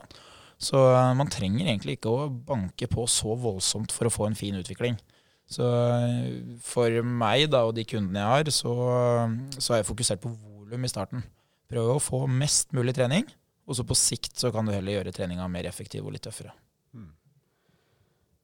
Så 0.62 0.78
eh, 0.94 1.14
man 1.18 1.32
trenger 1.32 1.66
egentlig 1.66 1.98
ikke 1.98 2.14
å 2.14 2.30
banke 2.30 2.90
på 2.92 3.08
så 3.10 3.34
voldsomt 3.40 3.94
for 3.96 4.08
å 4.08 4.14
få 4.14 4.30
en 4.30 4.38
fin 4.38 4.58
utvikling. 4.60 5.00
Så 5.52 5.66
eh, 5.66 6.58
for 6.64 7.02
meg 7.04 7.50
da, 7.52 7.66
og 7.68 7.76
de 7.78 7.86
kundene 7.88 8.22
jeg 8.22 8.34
har, 8.36 8.52
så, 8.54 8.76
så 9.58 9.74
er 9.74 9.82
jeg 9.82 9.90
fokusert 9.90 10.22
på 10.24 10.32
volum 10.32 10.86
i 10.86 10.92
starten. 10.92 11.26
Prøve 11.72 11.98
å 11.98 12.04
få 12.04 12.26
mest 12.30 12.76
mulig 12.78 12.94
trening, 12.98 13.26
og 13.66 13.78
så 13.78 13.86
på 13.88 13.98
sikt 13.98 14.36
så 14.38 14.52
kan 14.54 14.68
du 14.68 14.74
heller 14.76 15.00
gjøre 15.00 15.16
treninga 15.16 15.48
mer 15.50 15.70
effektiv 15.70 16.06
og 16.06 16.14
litt 16.14 16.26
tøffere. 16.28 16.54
Hmm. 16.94 17.10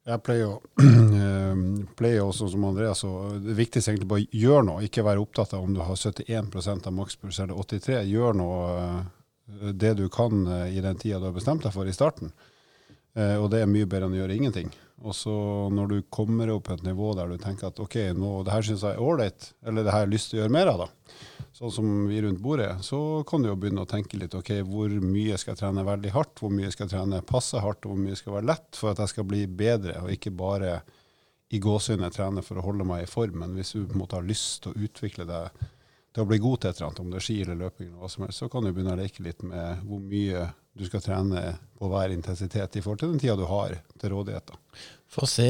Jeg 0.08 0.24
pleier, 0.26 0.58
eh, 1.22 1.62
pleier 2.00 2.26
også 2.26 2.50
som 2.50 2.66
Andreas, 2.66 3.04
og 3.06 3.44
det 3.46 3.60
viktigste 3.60 3.94
egentlig 3.94 4.10
bare 4.10 4.26
å 4.26 4.42
gjøre 4.42 4.66
noe. 4.72 4.88
Ikke 4.88 5.06
være 5.06 5.22
opptatt 5.22 5.54
av 5.54 5.68
om 5.68 5.78
du 5.78 5.84
har 5.86 6.02
71% 6.02 6.90
av 6.90 6.98
makspuls 6.98 7.44
eller 7.46 7.62
83. 7.62 8.02
Gjør 8.10 8.42
noe 8.42 8.66
det 9.48 9.94
du 9.94 10.10
kan 10.10 10.48
eh, 10.48 10.78
i 10.78 10.82
den 10.84 11.00
tida 11.00 11.20
du 11.20 11.30
har 11.30 11.36
bestemt 11.36 11.64
deg 11.64 11.74
for 11.76 11.88
i 11.88 11.96
starten. 11.96 12.34
Eh, 13.18 13.38
og 13.40 13.50
det 13.54 13.64
er 13.64 13.72
mye 13.72 13.88
bedre 13.90 14.10
enn 14.10 14.18
å 14.18 14.22
gjøre 14.22 14.38
ingenting. 14.38 14.70
Og 15.06 15.14
så 15.14 15.34
når 15.74 15.92
du 15.92 15.98
kommer 16.14 16.50
opp 16.50 16.68
på 16.68 16.76
et 16.76 16.86
nivå 16.86 17.12
der 17.18 17.30
du 17.30 17.38
tenker 17.42 17.70
at 17.70 17.80
OK, 17.82 17.96
nå, 18.18 18.32
det 18.46 18.54
her 18.54 18.66
syns 18.66 18.84
jeg 18.86 18.98
er 18.98 19.04
ålreit, 19.04 19.52
eller 19.66 19.86
det 19.86 19.94
her 19.94 20.02
har 20.02 20.08
jeg 20.08 20.16
lyst 20.16 20.32
til 20.32 20.40
å 20.40 20.42
gjøre 20.42 20.56
mer 20.56 20.72
av, 20.72 20.84
da, 20.84 21.18
sånn 21.60 21.74
som 21.74 21.92
vi 22.10 22.22
rundt 22.26 22.42
bordet, 22.42 22.72
så 22.86 23.00
kan 23.30 23.46
du 23.46 23.52
jo 23.52 23.58
begynne 23.62 23.86
å 23.86 23.90
tenke 23.90 24.18
litt 24.18 24.34
OK, 24.38 24.56
hvor 24.66 24.94
mye 25.06 25.38
skal 25.38 25.54
jeg 25.54 25.62
trene 25.62 25.86
veldig 25.86 26.14
hardt, 26.16 26.42
hvor 26.42 26.54
mye 26.54 26.72
skal 26.74 26.88
jeg 26.88 26.96
trene 26.96 27.22
passe 27.30 27.62
hardt, 27.62 27.86
og 27.86 27.94
hvor 27.94 28.02
mye 28.08 28.18
skal 28.18 28.40
være 28.40 28.50
lett 28.50 28.80
for 28.80 28.92
at 28.92 29.04
jeg 29.04 29.14
skal 29.14 29.30
bli 29.30 29.44
bedre, 29.46 30.00
og 30.02 30.14
ikke 30.18 30.34
bare 30.38 30.80
i 31.54 31.62
gåsehudet 31.64 32.12
trene 32.18 32.44
for 32.44 32.60
å 32.60 32.66
holde 32.66 32.86
meg 32.90 33.06
i 33.06 33.10
form. 33.10 33.38
Men 33.44 33.54
hvis 33.56 33.76
du 33.78 33.86
på 33.86 33.96
en 33.96 34.02
måte 34.02 34.18
har 34.18 34.26
lyst 34.28 34.66
til 34.66 34.74
å 34.74 34.88
utvikle 34.90 35.30
deg 35.30 35.62
til 36.18 36.26
å 36.26 36.30
bli 36.32 36.40
god 36.42 36.62
til 36.64 36.72
et 36.72 36.80
eller 36.80 36.88
annet, 36.88 37.00
om 37.04 37.12
det 37.14 37.20
er 37.20 37.26
ski 37.28 37.36
eller 37.44 37.58
løping, 37.60 37.90
eller 37.92 38.02
hva 38.02 38.08
som 38.10 38.24
helst, 38.26 38.42
så 38.42 38.48
kan 38.50 38.66
du 38.66 38.72
begynne 38.72 38.96
å 38.96 38.98
leke 38.98 39.22
litt 39.22 39.44
med 39.46 39.84
hvor 39.86 40.00
mye 40.02 40.48
du 40.78 40.86
skal 40.88 41.04
trene 41.06 41.44
på 41.78 41.90
hver 41.92 42.14
intensitet 42.14 42.78
i 42.78 42.82
forhold 42.82 43.04
til 43.04 43.12
den 43.12 43.22
tida 43.22 43.36
du 43.38 43.46
har 43.50 43.76
til 44.02 44.14
rådighet. 44.16 44.50
For 45.14 45.28
å 45.28 45.30
se 45.30 45.48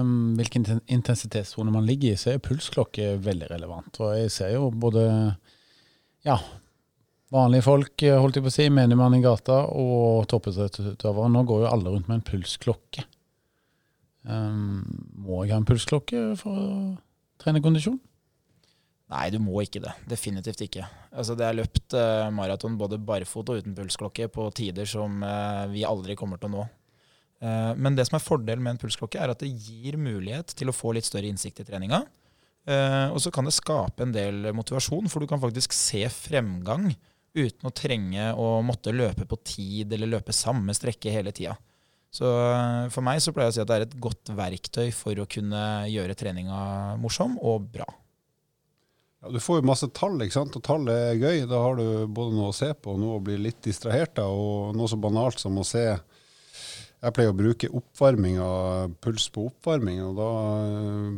um, 0.00 0.34
hvilken 0.38 0.66
intensitetssone 0.90 1.74
man 1.74 1.86
ligger 1.86 2.16
i, 2.16 2.18
så 2.18 2.32
er 2.32 2.42
pulsklokke 2.42 3.14
veldig 3.22 3.52
relevant. 3.54 4.02
Og 4.02 4.18
jeg 4.18 4.34
ser 4.34 4.52
jo 4.56 4.68
både 4.74 5.06
ja, 6.26 6.36
vanlige 7.34 7.66
folk, 7.70 8.06
holdt 8.26 8.38
jeg 8.38 8.46
på 8.46 8.52
å 8.52 8.58
si, 8.58 8.70
menigmann 8.74 9.18
i 9.18 9.22
gata 9.22 9.64
og 9.70 10.26
toppidrettsutøvere. 10.34 11.30
Nå 11.30 11.46
går 11.46 11.64
jo 11.64 11.72
alle 11.72 11.94
rundt 11.94 12.10
med 12.10 12.20
en 12.20 12.26
pulsklokke. 12.26 13.06
Um, 14.26 14.82
må 15.14 15.44
jeg 15.44 15.54
ha 15.54 15.62
en 15.62 15.66
pulsklokke 15.66 16.32
for 16.42 16.58
å 16.58 16.72
trene 17.42 17.62
kondisjon? 17.62 18.02
Nei, 19.12 19.28
du 19.32 19.38
må 19.42 19.60
ikke 19.60 19.82
det. 19.84 19.92
Definitivt 20.08 20.62
ikke. 20.64 20.86
Altså, 21.12 21.36
det 21.36 21.44
er 21.44 21.58
løpt 21.58 21.96
uh, 21.98 22.30
maraton 22.32 22.78
både 22.80 23.00
barfot 23.02 23.50
og 23.52 23.60
uten 23.60 23.74
pulsklokke 23.76 24.30
på 24.32 24.46
tider 24.56 24.88
som 24.88 25.20
uh, 25.20 25.68
vi 25.72 25.84
aldri 25.84 26.16
kommer 26.18 26.40
til 26.40 26.48
å 26.48 26.54
nå. 26.54 26.64
Uh, 27.42 27.72
men 27.76 27.98
det 27.98 28.06
som 28.08 28.16
er 28.16 28.24
fordelen 28.24 28.64
med 28.64 28.76
en 28.76 28.80
pulsklokke, 28.80 29.20
er 29.20 29.34
at 29.34 29.42
det 29.44 29.52
gir 29.52 29.98
mulighet 30.00 30.54
til 30.56 30.72
å 30.72 30.76
få 30.76 30.94
litt 30.96 31.08
større 31.08 31.28
innsikt 31.28 31.60
i 31.60 31.68
treninga. 31.68 32.04
og 33.10 33.18
så 33.18 33.30
kan 33.34 33.44
det 33.44 33.52
skape 33.56 34.04
en 34.04 34.12
del 34.14 34.52
motivasjon, 34.54 35.08
for 35.10 35.18
du 35.18 35.26
kan 35.26 35.40
faktisk 35.42 35.74
se 35.74 36.04
fremgang 36.06 36.92
uten 37.34 37.66
å 37.66 37.72
trenge 37.74 38.28
å 38.38 38.60
måtte 38.62 38.94
løpe 38.94 39.26
på 39.26 39.38
tid 39.42 39.92
eller 39.92 40.12
løpe 40.12 40.32
samme 40.32 40.72
strekke 40.72 41.10
hele 41.10 41.32
tida. 41.34 41.56
Så 42.12 42.28
for 42.94 43.02
meg 43.02 43.18
så 43.24 43.32
pleier 43.34 43.50
jeg 43.50 43.56
å 43.56 43.56
si 43.56 43.62
at 43.64 43.72
det 43.72 43.76
er 43.80 43.86
et 43.88 43.98
godt 44.06 44.30
verktøy 44.36 44.92
for 44.94 45.18
å 45.18 45.26
kunne 45.26 45.64
gjøre 45.90 46.14
treninga 46.14 46.94
morsom 47.02 47.34
og 47.42 47.66
bra. 47.74 47.88
Ja, 49.22 49.30
du 49.30 49.38
får 49.40 49.60
jo 49.60 49.68
masse 49.70 49.86
tall, 49.94 50.16
ikke 50.24 50.34
sant? 50.34 50.56
og 50.58 50.64
tall 50.66 50.88
er 50.90 51.14
gøy. 51.14 51.44
Da 51.46 51.60
har 51.62 51.76
du 51.78 52.08
både 52.10 52.34
noe 52.34 52.50
å 52.50 52.56
se 52.56 52.72
på 52.74 52.96
og 52.96 52.98
noe 52.98 53.20
å 53.20 53.22
bli 53.22 53.36
litt 53.38 53.60
distrahert 53.62 54.18
av, 54.18 54.34
og 54.34 54.74
noe 54.74 54.90
så 54.90 54.98
banalt 54.98 55.38
som 55.42 55.60
å 55.60 55.66
se 55.66 55.84
Jeg 57.02 57.14
pleier 57.14 57.32
å 57.32 57.34
bruke 57.34 57.70
oppvarming 57.74 58.36
av 58.38 58.92
puls 59.02 59.24
på 59.34 59.48
oppvarming, 59.48 59.96
og 60.06 60.18
da 60.20 60.26
øh, 60.70 61.16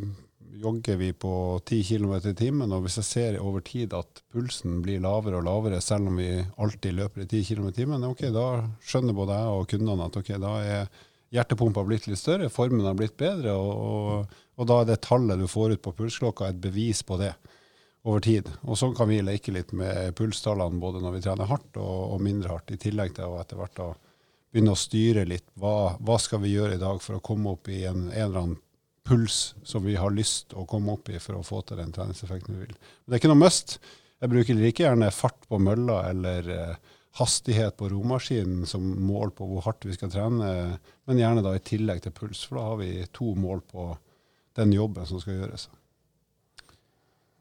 jogger 0.63 0.97
vi 0.97 1.11
på 1.13 1.33
10 1.61 1.83
km 1.85 2.15
i 2.31 2.35
timen. 2.39 2.73
Og 2.73 2.87
hvis 2.87 2.97
jeg 3.03 3.09
ser 3.09 3.41
over 3.41 3.61
tid 3.61 3.93
at 3.93 4.23
pulsen 4.33 4.79
blir 4.85 5.03
lavere 5.05 5.43
og 5.43 5.45
lavere, 5.45 5.83
selv 5.85 6.09
om 6.09 6.21
vi 6.21 6.31
alltid 6.41 6.97
løper 6.97 7.25
i 7.25 7.29
10 7.29 7.51
km 7.51 7.69
i 7.69 7.77
timen, 7.77 8.07
okay, 8.09 8.33
da 8.33 8.65
skjønner 8.81 9.17
både 9.17 9.37
jeg 9.37 9.59
og 9.59 9.69
kundene 9.75 10.09
at 10.09 10.17
okay, 10.21 10.41
da 10.41 10.55
er 10.63 10.89
hjertepumpa 11.37 11.85
blitt 11.85 12.09
litt 12.09 12.21
større, 12.21 12.53
formen 12.53 12.85
har 12.89 12.97
blitt 12.97 13.17
bedre, 13.21 13.53
og, 13.53 13.75
og, 13.75 14.41
og 14.57 14.73
da 14.73 14.81
er 14.81 14.93
det 14.93 15.03
tallet 15.05 15.41
du 15.41 15.49
får 15.51 15.77
ut 15.77 15.85
på 15.85 15.97
pulsklokka, 16.01 16.49
et 16.49 16.65
bevis 16.65 17.05
på 17.05 17.21
det 17.21 17.35
over 18.05 18.21
tid. 18.21 18.51
Og 18.63 18.79
så 18.79 18.91
kan 18.97 19.09
vi 19.09 19.23
leke 19.25 19.53
litt 19.55 19.73
med 19.77 20.13
pulstallene 20.19 20.81
både 20.81 21.01
når 21.01 21.17
vi 21.17 21.23
trener 21.25 21.49
hardt 21.49 21.79
og, 21.81 22.15
og 22.15 22.25
mindre 22.25 22.53
hardt, 22.53 22.75
i 22.75 22.81
tillegg 22.81 23.17
til 23.17 23.31
å 23.31 23.39
etter 23.41 23.61
hvert 23.61 23.79
da 23.79 23.89
begynne 24.53 24.75
å 24.75 24.79
styre 24.79 25.25
litt. 25.27 25.47
Hva, 25.59 25.97
hva, 25.99 26.19
skal 26.21 26.43
vi 26.45 26.53
gjøre 26.53 26.77
i 26.77 26.83
dag 26.83 27.01
for 27.03 27.17
å 27.17 27.25
komme 27.25 27.57
opp 27.57 27.71
i 27.73 27.83
en, 27.89 28.07
en 28.11 28.27
eller 28.29 28.41
annen 28.43 28.61
puls 29.05 29.55
som 29.65 29.85
vi 29.85 29.97
har 30.01 30.13
lyst 30.15 30.55
å 30.57 30.65
komme 30.69 30.95
opp 30.95 31.09
i 31.13 31.21
for 31.21 31.41
å 31.41 31.45
få 31.45 31.61
til 31.67 31.81
den 31.81 31.93
treningseffekten 31.93 32.57
vi 32.57 32.67
vil. 32.67 32.77
Men 32.77 33.09
det 33.09 33.17
er 33.17 33.23
ikke 33.23 33.33
noe 33.33 33.43
must. 33.43 33.79
Jeg 34.23 34.33
bruker 34.33 34.61
like 34.61 34.85
gjerne 34.85 35.11
fart 35.13 35.49
på 35.49 35.61
mølla 35.61 35.99
eller 36.09 36.51
eh, 36.53 36.93
hastighet 37.19 37.77
på 37.81 37.89
romaskinen 37.93 38.65
som 38.69 38.85
mål 39.05 39.35
på 39.37 39.49
hvor 39.49 39.65
hardt 39.67 39.85
vi 39.89 39.97
skal 39.97 40.13
trene, 40.13 40.51
men 41.09 41.21
gjerne 41.21 41.45
da 41.45 41.53
i 41.57 41.63
tillegg 41.65 42.05
til 42.05 42.15
puls, 42.17 42.45
for 42.47 42.59
da 42.59 42.69
har 42.71 42.81
vi 42.81 42.91
to 43.15 43.35
mål 43.39 43.65
på 43.71 43.91
den 44.59 44.73
jobben 44.75 45.07
som 45.07 45.21
skal 45.23 45.41
gjøres. 45.41 45.69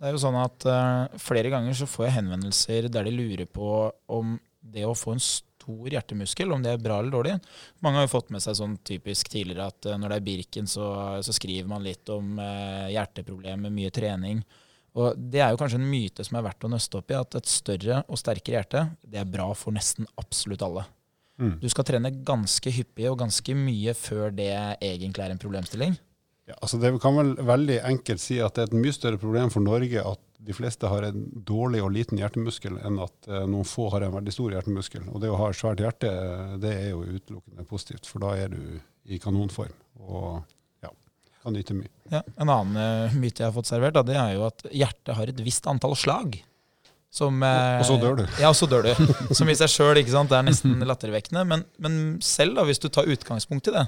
Det 0.03 0.09
er 0.09 0.17
jo 0.17 0.19
sånn 0.19 0.35
at 0.35 0.65
uh, 0.67 1.13
Flere 1.21 1.47
ganger 1.53 1.77
så 1.79 1.87
får 1.87 2.09
jeg 2.09 2.15
henvendelser 2.17 2.89
der 2.91 3.07
de 3.07 3.15
lurer 3.15 3.47
på 3.47 3.87
om 4.11 4.35
det 4.59 4.83
å 4.83 4.95
få 4.95 5.13
en 5.15 5.23
stor 5.23 5.93
hjertemuskel, 5.95 6.51
om 6.51 6.63
det 6.63 6.73
er 6.73 6.81
bra 6.83 6.97
eller 6.99 7.11
dårlig. 7.11 7.37
Mange 7.83 8.01
har 8.01 8.05
jo 8.07 8.11
fått 8.11 8.33
med 8.35 8.43
seg 8.43 8.57
sånn 8.59 8.75
typisk 8.83 9.31
tidligere 9.31 9.69
at 9.71 9.87
uh, 9.87 9.95
når 9.95 10.11
det 10.11 10.17
er 10.19 10.25
Birken, 10.27 10.67
så, 10.67 10.89
så, 11.23 11.35
skriver 11.35 11.71
man 11.71 11.87
litt 11.87 12.11
om 12.11 12.35
uh, 12.35 12.91
hjerteproblemer, 12.91 13.71
mye 13.71 13.93
trening. 13.95 14.43
Og 14.99 15.15
Det 15.15 15.39
er 15.39 15.55
jo 15.55 15.61
kanskje 15.63 15.79
en 15.79 15.87
myte 15.87 16.27
som 16.27 16.35
er 16.35 16.47
verdt 16.49 16.67
å 16.67 16.73
nøste 16.75 16.99
opp 16.99 17.15
i, 17.15 17.19
at 17.21 17.39
et 17.39 17.49
større 17.49 18.03
og 18.03 18.19
sterkere 18.19 18.59
hjerte 18.59 18.85
det 19.07 19.23
er 19.23 19.35
bra 19.39 19.47
for 19.55 19.75
nesten 19.75 20.09
absolutt 20.19 20.67
alle. 20.67 20.83
Mm. 21.39 21.61
Du 21.63 21.69
skal 21.71 21.87
trene 21.87 22.11
ganske 22.27 22.75
hyppig 22.75 23.07
og 23.07 23.21
ganske 23.23 23.55
mye 23.55 23.95
før 23.97 24.35
det 24.35 24.51
egentlig 24.83 25.23
er 25.23 25.33
en 25.33 25.41
problemstilling. 25.47 25.95
Ja, 26.49 26.57
altså 26.59 26.77
Det 26.77 26.91
kan 26.99 27.15
vel 27.15 27.33
veldig 27.39 27.79
enkelt 27.87 28.21
si 28.21 28.39
at 28.43 28.57
det 28.57 28.65
er 28.65 28.71
et 28.71 28.81
mye 28.83 28.95
større 28.95 29.19
problem 29.21 29.51
for 29.53 29.63
Norge 29.63 30.01
at 30.03 30.21
de 30.43 30.55
fleste 30.55 30.89
har 30.91 31.05
en 31.07 31.21
dårlig 31.47 31.79
og 31.83 31.93
liten 31.95 32.19
hjertemuskel, 32.19 32.75
enn 32.83 32.97
at 32.99 33.29
eh, 33.29 33.45
noen 33.47 33.67
få 33.67 33.87
har 33.93 34.03
en 34.03 34.15
veldig 34.17 34.33
stor 34.35 34.51
hjertemuskel. 34.51 35.05
Og 35.13 35.21
det 35.23 35.29
å 35.31 35.37
ha 35.39 35.47
et 35.49 35.55
svært 35.59 35.79
hjerte, 35.79 36.09
eh, 36.11 36.57
det 36.59 36.73
er 36.81 36.89
jo 36.91 37.05
utelukkende 37.05 37.63
positivt, 37.69 38.09
for 38.09 38.25
da 38.25 38.33
er 38.35 38.51
du 38.51 38.59
i 39.07 39.19
kanonform 39.23 39.71
og 40.03 40.41
ja, 40.83 40.91
kan 41.45 41.55
nyte 41.55 41.77
mye. 41.77 41.91
Ja, 42.11 42.25
en 42.35 42.51
annen 42.51 42.75
eh, 42.75 43.15
myte 43.15 43.45
jeg 43.45 43.47
har 43.47 43.55
fått 43.55 43.71
servert, 43.71 43.95
da, 43.95 44.03
det 44.03 44.19
er 44.19 44.35
jo 44.35 44.43
at 44.49 44.67
hjertet 44.67 45.15
har 45.15 45.31
et 45.31 45.41
visst 45.47 45.71
antall 45.71 45.95
slag. 45.95 46.41
Som, 47.13 47.43
Og 47.45 47.85
så 47.85 47.95
dør 48.01 48.15
du. 48.17 48.23
Ja, 48.41 48.49
og 48.49 48.57
så 48.57 48.65
dør 48.65 48.87
du. 48.89 49.09
Som 49.37 49.47
i 49.47 49.53
seg 49.55 49.69
sjøl 49.69 49.99
er 50.01 50.45
nesten 50.47 50.81
lattervekkende. 50.81 51.43
Men, 51.45 51.61
men 51.77 51.97
selv 52.25 52.57
da, 52.57 52.63
hvis 52.65 52.81
du 52.81 52.87
tar 52.89 53.05
utgangspunkt 53.05 53.69
i 53.69 53.73
det, 53.75 53.83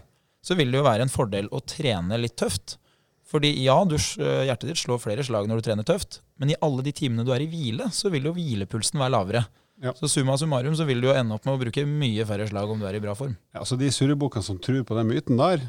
så 0.45 0.57
vil 0.57 0.71
det 0.71 0.81
jo 0.81 0.85
være 0.85 1.07
en 1.07 1.11
fordel 1.13 1.49
å 1.49 1.63
trene 1.65 2.19
litt 2.21 2.37
tøft. 2.37 2.77
Fordi 3.25 3.49
ja, 3.63 3.79
du, 3.89 3.95
eh, 3.97 4.45
hjertet 4.45 4.69
ditt 4.69 4.81
slår 4.83 5.01
flere 5.01 5.25
slag 5.25 5.49
når 5.49 5.59
du 5.59 5.67
trener 5.67 5.87
tøft, 5.87 6.19
men 6.37 6.53
i 6.53 6.59
alle 6.63 6.85
de 6.85 6.93
timene 6.95 7.25
du 7.25 7.33
er 7.33 7.41
i 7.41 7.49
hvile, 7.49 7.89
så 7.91 8.11
vil 8.13 8.29
jo 8.29 8.35
hvilepulsen 8.35 9.01
være 9.01 9.15
lavere. 9.15 9.45
Ja. 9.81 9.91
Så 9.97 10.07
summa 10.07 10.37
summarum 10.39 10.75
så 10.77 10.85
vil 10.87 11.01
du 11.03 11.09
jo 11.09 11.15
ende 11.17 11.35
opp 11.35 11.47
med 11.47 11.57
å 11.57 11.61
bruke 11.65 11.83
mye 11.89 12.23
færre 12.27 12.45
slag 12.47 12.69
om 12.71 12.79
du 12.79 12.85
er 12.87 12.95
i 12.95 13.01
bra 13.03 13.15
form. 13.17 13.33
Ja, 13.57 13.65
Så 13.65 13.75
De 13.79 13.89
surrebukkene 13.91 14.45
som 14.45 14.61
tror 14.61 14.85
på 14.87 14.95
den 14.95 15.09
myten 15.09 15.41
der, 15.41 15.65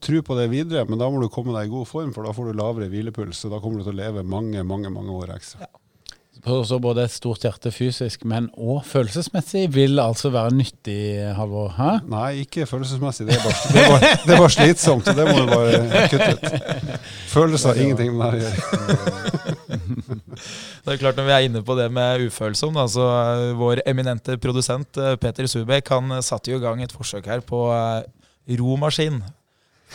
tror 0.00 0.24
på 0.24 0.36
det 0.40 0.48
videre, 0.50 0.86
men 0.88 0.98
da 0.98 1.08
må 1.12 1.20
du 1.20 1.28
komme 1.30 1.52
deg 1.54 1.68
i 1.68 1.74
god 1.76 1.86
form, 1.86 2.14
for 2.16 2.26
da 2.26 2.32
får 2.34 2.50
du 2.50 2.58
lavere 2.58 2.88
hvilepuls, 2.90 3.44
og 3.44 3.52
da 3.54 3.60
kommer 3.62 3.82
du 3.82 3.86
til 3.86 3.94
å 3.94 4.00
leve 4.00 4.24
mange, 4.26 4.64
mange, 4.64 4.90
mange 4.90 5.12
år 5.14 5.36
ekstra. 5.36 5.68
Ja. 5.68 5.85
Så 6.44 6.78
både 6.78 7.06
et 7.06 7.10
stort 7.10 7.42
hjerte 7.42 7.70
fysisk, 7.74 8.24
men 8.28 8.46
òg 8.54 8.84
følelsesmessig 8.86 9.64
vil 9.74 9.98
altså 9.98 10.30
være 10.30 10.52
nyttig, 10.54 10.98
Halvor? 11.34 11.72
Hæ? 11.74 11.88
Nei, 12.12 12.44
ikke 12.44 12.66
følelsesmessig. 12.68 13.26
Det 13.26 13.38
er 13.38 13.42
bare, 13.42 13.72
det 13.72 13.82
er 13.82 13.88
bare, 13.90 14.10
det 14.26 14.34
er 14.34 14.42
bare 14.42 14.54
slitsomt, 14.54 15.08
og 15.08 15.16
det 15.16 15.26
må 15.26 15.36
du 15.40 15.46
bare 15.50 16.02
kutte 16.12 16.28
ut. 16.36 16.44
Følelser 17.32 17.72
har 17.72 17.82
ingenting 17.82 18.12
med 18.14 18.36
det 18.36 18.38
å 18.38 18.46
gjøre. 18.46 19.46
Det 20.86 20.94
er 20.94 21.00
klart 21.00 21.16
Når 21.18 21.26
vi 21.26 21.34
er 21.34 21.46
inne 21.48 21.62
på 21.66 21.74
det 21.78 21.88
med 21.90 22.26
ufølsom, 22.28 22.76
da, 22.78 22.84
så 22.90 23.06
eh, 23.10 23.54
vår 23.58 23.82
eminente 23.90 24.36
produsent 24.38 25.00
eh, 25.02 25.16
Peter 25.18 25.48
Subek 25.50 25.90
han 25.90 26.20
satte 26.22 26.52
jo 26.52 26.60
i 26.60 26.62
gang 26.62 26.82
et 26.84 26.94
forsøk 26.94 27.26
her 27.26 27.42
på 27.46 27.64
eh, 27.74 28.04
romaskin 28.60 29.18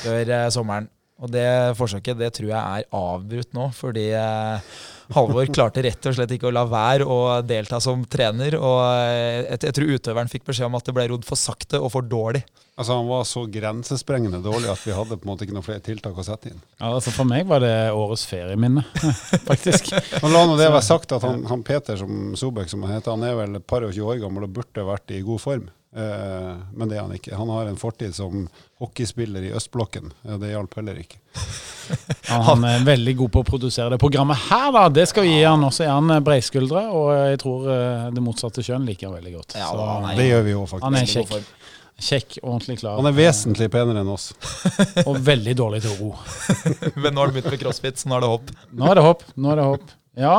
før 0.01 0.33
sommeren. 0.51 0.89
Og 1.21 1.29
det 1.29 1.45
forsøket 1.77 2.17
det 2.17 2.31
tror 2.33 2.49
jeg 2.49 2.57
er 2.81 2.87
avbrutt 2.97 3.53
nå, 3.53 3.67
fordi 3.77 4.07
eh, 4.17 4.79
Halvor 5.11 5.49
klarte 5.51 5.83
rett 5.83 6.07
og 6.07 6.15
slett 6.15 6.31
ikke 6.33 6.47
å 6.47 6.53
la 6.55 6.63
være 6.65 7.05
å 7.05 7.17
delta 7.43 7.81
som 7.83 8.01
trener. 8.09 8.55
Og 8.57 8.79
eh, 8.87 9.43
jeg, 9.51 9.59
jeg 9.67 9.75
tror 9.77 9.93
utøveren 9.97 10.31
fikk 10.31 10.47
beskjed 10.47 10.69
om 10.69 10.77
at 10.79 10.87
det 10.87 10.95
ble 10.97 11.05
rodd 11.11 11.27
for 11.27 11.39
sakte 11.39 11.81
og 11.81 11.91
for 11.93 12.07
dårlig. 12.07 12.41
Altså 12.79 12.95
Han 12.97 13.09
var 13.11 13.27
så 13.29 13.43
grensesprengende 13.51 14.39
dårlig 14.41 14.71
at 14.71 14.81
vi 14.87 14.95
hadde 14.95 15.17
på 15.19 15.27
en 15.27 15.33
måte 15.33 15.45
ikke 15.45 15.53
noen 15.57 15.67
flere 15.67 15.83
tiltak 15.85 16.17
å 16.17 16.25
sette 16.25 16.49
inn. 16.53 16.63
Ja, 16.79 16.93
altså 16.95 17.13
For 17.13 17.27
meg 17.29 17.45
var 17.51 17.61
det 17.61 17.75
årets 17.93 18.23
ferieminne, 18.29 18.85
faktisk. 19.51 19.91
Men 20.23 20.33
la 20.33 20.45
nå 20.47 20.55
det 20.57 20.71
være 20.71 20.87
sagt 20.87 21.13
at 21.13 21.27
han, 21.27 21.43
han 21.51 21.67
Peter 21.67 21.99
som 21.99 22.31
Sobek, 22.39 22.71
som 22.71 22.87
han 22.87 22.95
heter, 22.95 23.13
han 23.13 23.27
er 23.27 23.37
vel 23.43 23.59
et 23.59 23.67
par 23.67 23.85
og 23.85 23.93
20 23.93 24.15
år 24.15 24.23
gammel 24.23 24.47
og 24.47 24.55
burde 24.57 24.87
vært 24.87 25.13
i 25.13 25.21
god 25.27 25.43
form. 25.43 25.69
Eh, 25.91 26.51
men 26.71 26.87
det 26.87 26.95
er 26.97 27.01
han 27.03 27.11
ikke. 27.17 27.33
Han 27.35 27.49
har 27.51 27.67
en 27.67 27.75
fortid 27.79 28.13
som 28.15 28.45
hockeyspiller 28.79 29.43
i 29.43 29.51
østblokken. 29.57 30.11
Eh, 30.23 30.37
det 30.39 30.53
hjalp 30.53 30.77
heller 30.79 31.01
ikke. 31.01 31.17
Han 32.31 32.63
er 32.63 32.83
veldig 32.87 33.13
god 33.19 33.31
på 33.33 33.41
å 33.41 33.47
produsere 33.47 33.91
det 33.91 33.97
programmet 33.99 34.39
her, 34.47 34.69
da. 34.71 34.85
Det 34.93 35.03
skal 35.09 35.25
vi 35.25 35.33
gi 35.33 35.41
han. 35.43 35.63
Også 35.67 35.83
er 35.83 35.89
han 35.91 36.13
breiskuldre, 36.23 36.83
og 36.95 37.09
jeg 37.33 37.39
tror 37.41 37.65
eh, 37.73 38.05
det 38.15 38.23
motsatte 38.23 38.63
kjønn 38.63 38.85
liker 38.87 39.09
han 39.09 39.17
veldig 39.17 39.33
godt. 39.35 39.55
Ja, 39.59 39.67
Så 39.73 39.87
han 39.89 40.05
er- 40.13 40.21
Det 40.21 40.27
gjør 40.29 40.45
vi 40.47 40.53
òg, 40.55 40.75
han 40.79 40.95
er 40.95 41.03
faktisk. 41.03 41.17
Veldig 41.17 41.27
god 41.27 41.35
kjekk. 41.41 41.57
Kjekk, 42.01 42.37
ordentlig 42.41 42.77
klar. 42.79 42.95
Han 43.01 43.09
er 43.11 43.17
vesentlig 43.17 43.67
penere 43.73 44.01
enn 44.05 44.13
oss. 44.13 44.29
Og 45.09 45.19
veldig 45.27 45.53
dårlig 45.59 45.81
til 45.83 45.91
å 45.91 45.97
ro. 45.99 46.13
Men 47.03 47.13
nå 47.13 47.21
har 47.25 47.27
du 47.33 47.35
begynt 47.35 47.51
med 47.57 47.61
crossfit, 47.65 47.99
så 48.01 48.09
nå 48.09 48.15
er 48.17 48.23
det 48.23 48.31
hopp. 48.31 48.53
Nå 48.71 48.87
er 48.93 49.01
det 49.01 49.03
hopp. 49.09 49.25
Nå 49.35 49.51
er 49.51 49.59
det 49.59 49.67
hopp. 49.73 49.91
Ja. 50.23 50.37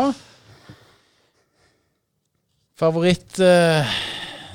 Favoritt 2.79 3.39
eh, 3.45 3.93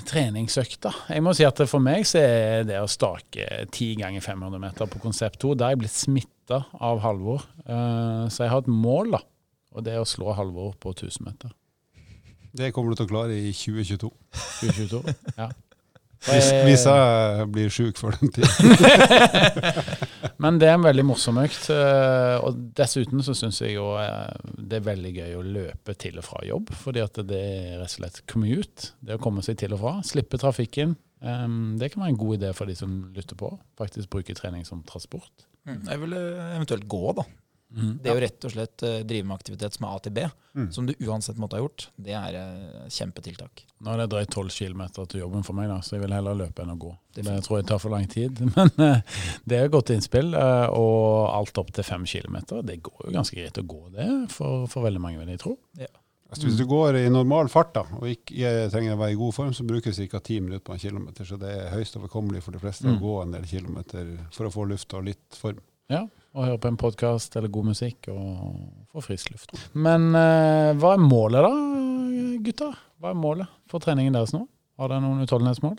treningsøkta? 0.07 0.91
Jeg 1.13 1.23
må 1.25 1.33
si 1.35 1.45
at 1.47 1.59
for 1.69 1.83
meg 1.83 2.07
så 2.07 2.21
er 2.23 2.65
det 2.67 2.79
å 2.81 2.89
stake 2.89 3.45
10 3.65 3.97
ganger 4.01 4.23
500 4.23 4.61
meter 4.63 4.89
på 4.89 5.01
konsept 5.03 5.39
2. 5.43 5.53
Da 5.59 5.67
er 5.67 5.75
jeg 5.75 5.83
blitt 5.83 5.95
smitta 5.95 6.63
av 6.73 7.01
Halvor. 7.03 7.45
Eh, 7.65 8.25
så 8.33 8.45
jeg 8.45 8.53
har 8.53 8.63
et 8.63 8.71
mål, 8.71 9.17
da. 9.17 9.21
Og 9.75 9.85
det 9.85 9.93
er 9.93 10.01
å 10.01 10.09
slå 10.09 10.33
Halvor 10.37 10.73
på 10.81 10.95
1000 10.95 11.27
meter. 11.27 11.53
Det 12.57 12.71
kommer 12.73 12.93
du 12.93 12.99
til 12.99 13.05
å 13.05 13.11
klare 13.11 13.35
i 13.37 13.51
2022. 13.53 14.09
2022. 14.63 15.17
Ja. 15.37 15.51
Hvis, 16.25 16.47
hvis 16.65 16.83
jeg 16.89 17.47
blir 17.53 17.69
sjuk 17.71 17.99
for 18.01 18.15
den 18.17 18.31
tiden. 18.33 18.73
Men 20.43 20.57
det 20.61 20.67
er 20.69 20.75
en 20.77 20.85
veldig 20.85 21.05
morsom 21.07 21.37
økt. 21.41 21.69
eh, 21.73 22.35
Og 22.45 22.57
dessuten 22.77 23.21
så 23.25 23.35
syns 23.37 23.59
jeg 23.63 23.75
jo 23.77 23.91
eh, 24.01 24.33
det 24.57 24.79
er 24.79 24.87
veldig 24.89 25.11
gøy 25.17 25.35
å 25.39 25.43
løpe 25.45 25.95
til 26.01 26.17
og 26.19 26.25
fra 26.27 26.41
jobb. 26.47 26.71
Fordi 26.83 27.03
at 27.05 27.19
det 27.29 27.41
er 27.41 27.75
rett 27.81 27.89
og 27.91 27.95
slett 27.99 28.21
commute. 28.29 28.91
Det 29.01 29.17
å 29.17 29.21
komme 29.23 29.45
seg 29.45 29.59
til 29.61 29.75
og 29.77 29.81
fra. 29.83 29.95
Slippe 30.07 30.39
trafikken. 30.41 30.95
Det 31.21 31.87
kan 31.93 32.03
være 32.03 32.11
en 32.13 32.19
god 32.21 32.37
idé 32.37 32.51
for 32.53 32.69
de 32.69 32.75
som 32.77 32.97
lytter 33.15 33.37
på. 33.39 33.49
Faktisk 33.79 34.09
bruke 34.13 34.35
trening 34.37 34.65
som 34.67 34.83
transport. 34.85 35.47
Jeg 35.67 35.99
ville 35.99 36.19
eventuelt 36.55 36.85
gå, 36.89 37.03
da. 37.17 37.25
Det 37.69 38.13
å 38.13 38.19
rett 38.23 38.45
og 38.47 38.51
slett 38.53 38.83
eh, 38.87 39.01
drive 39.03 39.25
med 39.27 39.35
aktivitet 39.35 39.73
som 39.75 39.85
er 39.89 39.95
A 39.95 39.99
til 39.99 40.11
B, 40.15 40.21
Mm. 40.57 40.71
som 40.73 40.85
du 40.87 40.93
uansett 41.05 41.37
måtte 41.37 41.53
ha 41.53 41.59
gjort, 41.61 41.89
det 42.01 42.13
er 42.17 42.33
eh, 42.33 42.85
kjempetiltak. 42.89 43.65
Nå 43.85 43.91
er 43.93 43.97
det 44.01 44.07
drøyt 44.09 44.31
12 44.33 44.49
km 44.55 44.81
til 45.05 45.19
jobben 45.21 45.43
for 45.45 45.53
meg, 45.53 45.67
da, 45.69 45.75
så 45.85 45.97
jeg 45.97 46.01
vil 46.05 46.15
heller 46.15 46.33
løpe 46.39 46.63
enn 46.63 46.71
å 46.73 46.77
gå. 46.81 46.93
Det 47.13 47.21
Definitivt. 47.21 47.45
tror 47.45 47.57
jeg 47.59 47.67
tar 47.67 47.79
for 47.83 47.93
lang 47.93 48.07
tid. 48.09 48.39
Men 48.55 48.71
eh, 48.81 49.01
det 49.45 49.59
er 49.59 49.65
et 49.67 49.71
godt 49.75 49.91
innspill. 49.93 50.33
Og 50.33 51.29
alt 51.35 51.57
opp 51.61 51.69
til 51.75 51.83
5 51.85 52.07
km, 52.09 52.39
det 52.65 52.79
går 52.81 53.05
jo 53.05 53.13
ganske 53.19 53.37
greit 53.37 53.59
å 53.61 53.67
gå 53.67 53.83
det 53.93 54.07
for, 54.33 54.65
for 54.71 54.87
veldig 54.87 55.01
mange, 55.03 55.19
vil 55.21 55.35
jeg 55.35 55.43
tro. 55.43 55.53
Altså, 56.27 56.43
hvis 56.49 56.57
du 56.59 56.65
går 56.67 56.97
i 56.99 57.05
normal 57.13 57.47
fart 57.53 57.69
da, 57.77 57.83
og 57.99 58.03
ikke 58.09 58.65
trenger 58.73 58.97
å 58.97 58.99
være 58.99 59.13
i 59.13 59.19
god 59.21 59.33
form, 59.37 59.53
så 59.55 59.63
brukes 59.63 60.01
ca. 60.11 60.19
ti 60.19 60.39
minutter 60.41 60.65
på 60.65 60.73
en 60.73 60.81
kilometer. 60.81 61.23
Så 61.29 61.37
det 61.39 61.53
er 61.53 61.69
høyst 61.75 61.95
overkommelig 62.01 62.41
for 62.43 62.51
de 62.57 62.59
fleste 62.59 62.83
Mm. 62.89 62.97
å 62.97 63.01
gå 63.05 63.13
en 63.21 63.31
del 63.37 63.45
kilometer 63.47 64.09
for 64.35 64.47
å 64.49 64.51
få 64.51 64.65
luft 64.67 64.93
og 64.97 65.05
litt 65.05 65.37
form. 65.37 65.61
Ja, 65.91 66.01
og 66.35 66.43
høre 66.45 66.59
på 66.61 66.67
en 66.71 66.77
podkast 66.79 67.35
eller 67.39 67.51
god 67.53 67.69
musikk 67.69 68.09
og 68.11 68.57
få 68.91 69.03
frisk 69.05 69.31
luft. 69.31 69.53
Men 69.73 70.09
eh, 70.17 70.73
hva 70.79 70.95
er 70.97 71.03
målet 71.03 71.45
da, 71.45 71.51
gutter? 72.43 72.75
Hva 72.99 73.13
er 73.13 73.19
målet 73.19 73.53
for 73.71 73.83
treningen 73.83 74.15
deres 74.17 74.33
nå? 74.35 74.43
Har 74.77 74.91
dere 74.91 75.01
noen 75.05 75.23
utholdenhetsmål? 75.23 75.77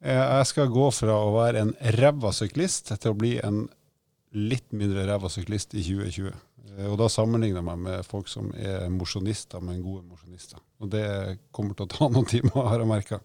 Eh, 0.00 0.16
Jeg 0.40 0.48
skal 0.52 0.72
gå 0.72 0.88
fra 0.96 1.18
å 1.26 1.34
være 1.36 1.66
en 1.66 1.74
ræva 1.98 2.32
syklist 2.34 2.94
til 2.96 3.12
å 3.12 3.18
bli 3.18 3.36
en 3.44 3.66
litt 4.36 4.66
mindre 4.76 5.04
ræva 5.08 5.28
syklist 5.32 5.76
i 5.76 5.84
2020. 5.84 6.32
Eh, 6.78 6.88
Og 6.90 6.96
da 7.00 7.10
sammenligner 7.12 7.60
jeg 7.60 7.68
meg 7.68 7.84
med 7.84 8.08
folk 8.08 8.32
som 8.32 8.48
er 8.56 8.88
mosjonister, 8.92 9.60
men 9.64 9.84
gode 9.84 10.06
mosjonister. 10.08 10.58
Og 10.80 10.90
det 10.96 11.04
kommer 11.52 11.76
til 11.76 11.84
å 11.86 11.92
ta 11.98 12.08
noen 12.16 12.26
timer, 12.32 12.56
har 12.72 12.80
jeg 12.80 12.90
merka. 12.96 13.20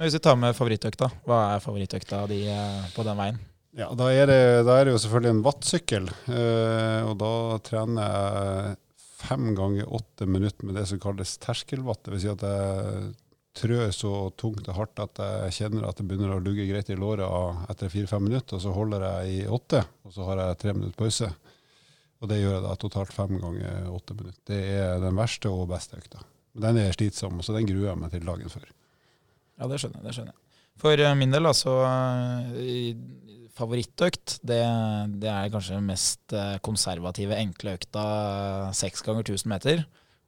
Hvis 0.00 0.16
vi 0.16 0.24
tar 0.24 0.40
med 0.40 0.56
favorittøkta, 0.56 1.10
hva 1.28 1.42
er 1.54 1.60
favorittøkta 1.60 2.24
di 2.32 2.46
eh, 2.48 2.84
på 2.96 3.04
den 3.04 3.20
veien? 3.20 3.40
Ja, 3.78 3.92
da 3.94 4.08
er, 4.10 4.26
det, 4.26 4.38
da 4.66 4.76
er 4.80 4.88
det 4.88 4.96
jo 4.96 5.00
selvfølgelig 5.04 5.30
en 5.30 5.42
wattsykkel, 5.46 6.08
eh, 6.34 7.02
og 7.06 7.12
da 7.20 7.34
trener 7.62 8.08
jeg 8.08 8.78
fem 9.20 9.52
ganger 9.54 9.92
åtte 9.94 10.26
minutter 10.26 10.66
med 10.66 10.78
det 10.80 10.86
som 10.90 11.00
kalles 11.02 11.36
terskelwatt. 11.42 12.08
Vil 12.10 12.22
si 12.22 12.30
at 12.32 12.42
jeg 12.42 13.12
trør 13.60 13.92
så 13.94 14.12
tungt 14.40 14.66
og 14.70 14.76
hardt 14.78 15.02
at 15.02 15.22
jeg 15.22 15.54
kjenner 15.58 15.86
at 15.86 16.00
det 16.00 16.06
begynner 16.08 16.34
å 16.36 16.42
lugge 16.42 16.66
greit 16.68 16.90
i 16.90 16.98
låret 16.98 17.70
etter 17.70 17.92
fire-fem 17.92 18.26
minutter, 18.26 18.58
og 18.58 18.64
så 18.64 18.74
holder 18.74 19.06
jeg 19.06 19.38
i 19.38 19.46
åtte, 19.50 19.84
og 20.06 20.14
så 20.16 20.26
har 20.30 20.42
jeg 20.42 20.60
tre 20.64 20.74
minutter 20.76 20.98
pause. 20.98 21.30
Og 22.20 22.28
det 22.28 22.40
gjør 22.40 22.56
jeg 22.56 22.66
da 22.66 22.74
totalt 22.80 23.14
fem 23.16 23.38
ganger 23.40 23.88
åtte 23.94 24.18
minutter. 24.18 24.42
Det 24.50 24.60
er 24.82 25.00
den 25.02 25.16
verste 25.16 25.52
og 25.52 25.70
beste 25.70 25.96
økta. 26.00 26.20
Den 26.60 26.80
er 26.82 26.92
slitsom, 26.92 27.40
så 27.44 27.54
den 27.54 27.68
gruer 27.68 27.92
jeg 27.92 28.00
meg 28.02 28.12
til 28.12 28.26
dagen 28.26 28.52
før. 28.52 28.66
Ja, 29.60 29.68
det 29.70 29.78
skjønner 29.80 30.00
jeg. 30.00 30.08
det 30.08 30.16
skjønner 30.16 30.34
jeg. 30.34 30.40
For 30.80 31.02
eh, 31.04 31.16
min 31.18 31.32
del, 31.32 31.48
altså 31.48 31.74
eh, 31.86 33.39
Favorittøkt, 33.60 34.38
det, 34.46 34.60
det 35.20 35.28
er 35.28 35.50
kanskje 35.52 35.76
den 35.76 35.88
mest 35.90 36.32
eh, 36.36 36.56
konservative, 36.64 37.36
enkle 37.36 37.76
økta 37.76 38.04
seks 38.76 39.04
ganger 39.04 39.26
1000 39.26 39.52
meter 39.52 39.82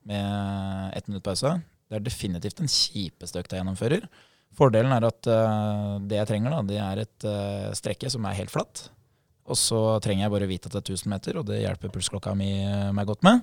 med 0.09 0.99
ett 0.99 1.09
minutt 1.09 1.25
pause. 1.25 1.55
Det 1.89 1.99
er 1.99 2.05
definitivt 2.05 2.61
den 2.61 2.71
kjipeste 2.71 3.41
økta 3.41 3.57
jeg 3.57 3.62
gjennomfører. 3.62 4.07
Fordelen 4.57 4.93
er 4.93 5.07
at 5.09 5.29
uh, 5.33 5.97
det 6.05 6.19
jeg 6.19 6.29
trenger, 6.29 6.53
da, 6.53 6.61
det 6.69 6.81
er 6.81 7.01
et 7.07 7.27
uh, 7.29 7.71
strekke 7.77 8.11
som 8.12 8.27
er 8.29 8.37
helt 8.37 8.53
flatt. 8.53 8.87
Og 9.49 9.59
så 9.59 9.81
trenger 10.05 10.27
jeg 10.27 10.35
bare 10.35 10.49
vite 10.51 10.69
at 10.69 10.77
det 10.77 10.83
er 10.83 10.97
1000 10.97 11.12
meter, 11.12 11.39
og 11.41 11.49
det 11.49 11.62
hjelper 11.62 11.91
pulsklokka 11.93 12.35
mi 12.39 12.53
eh, 12.62 12.93
meg 12.95 13.09
godt 13.09 13.25
med. 13.27 13.43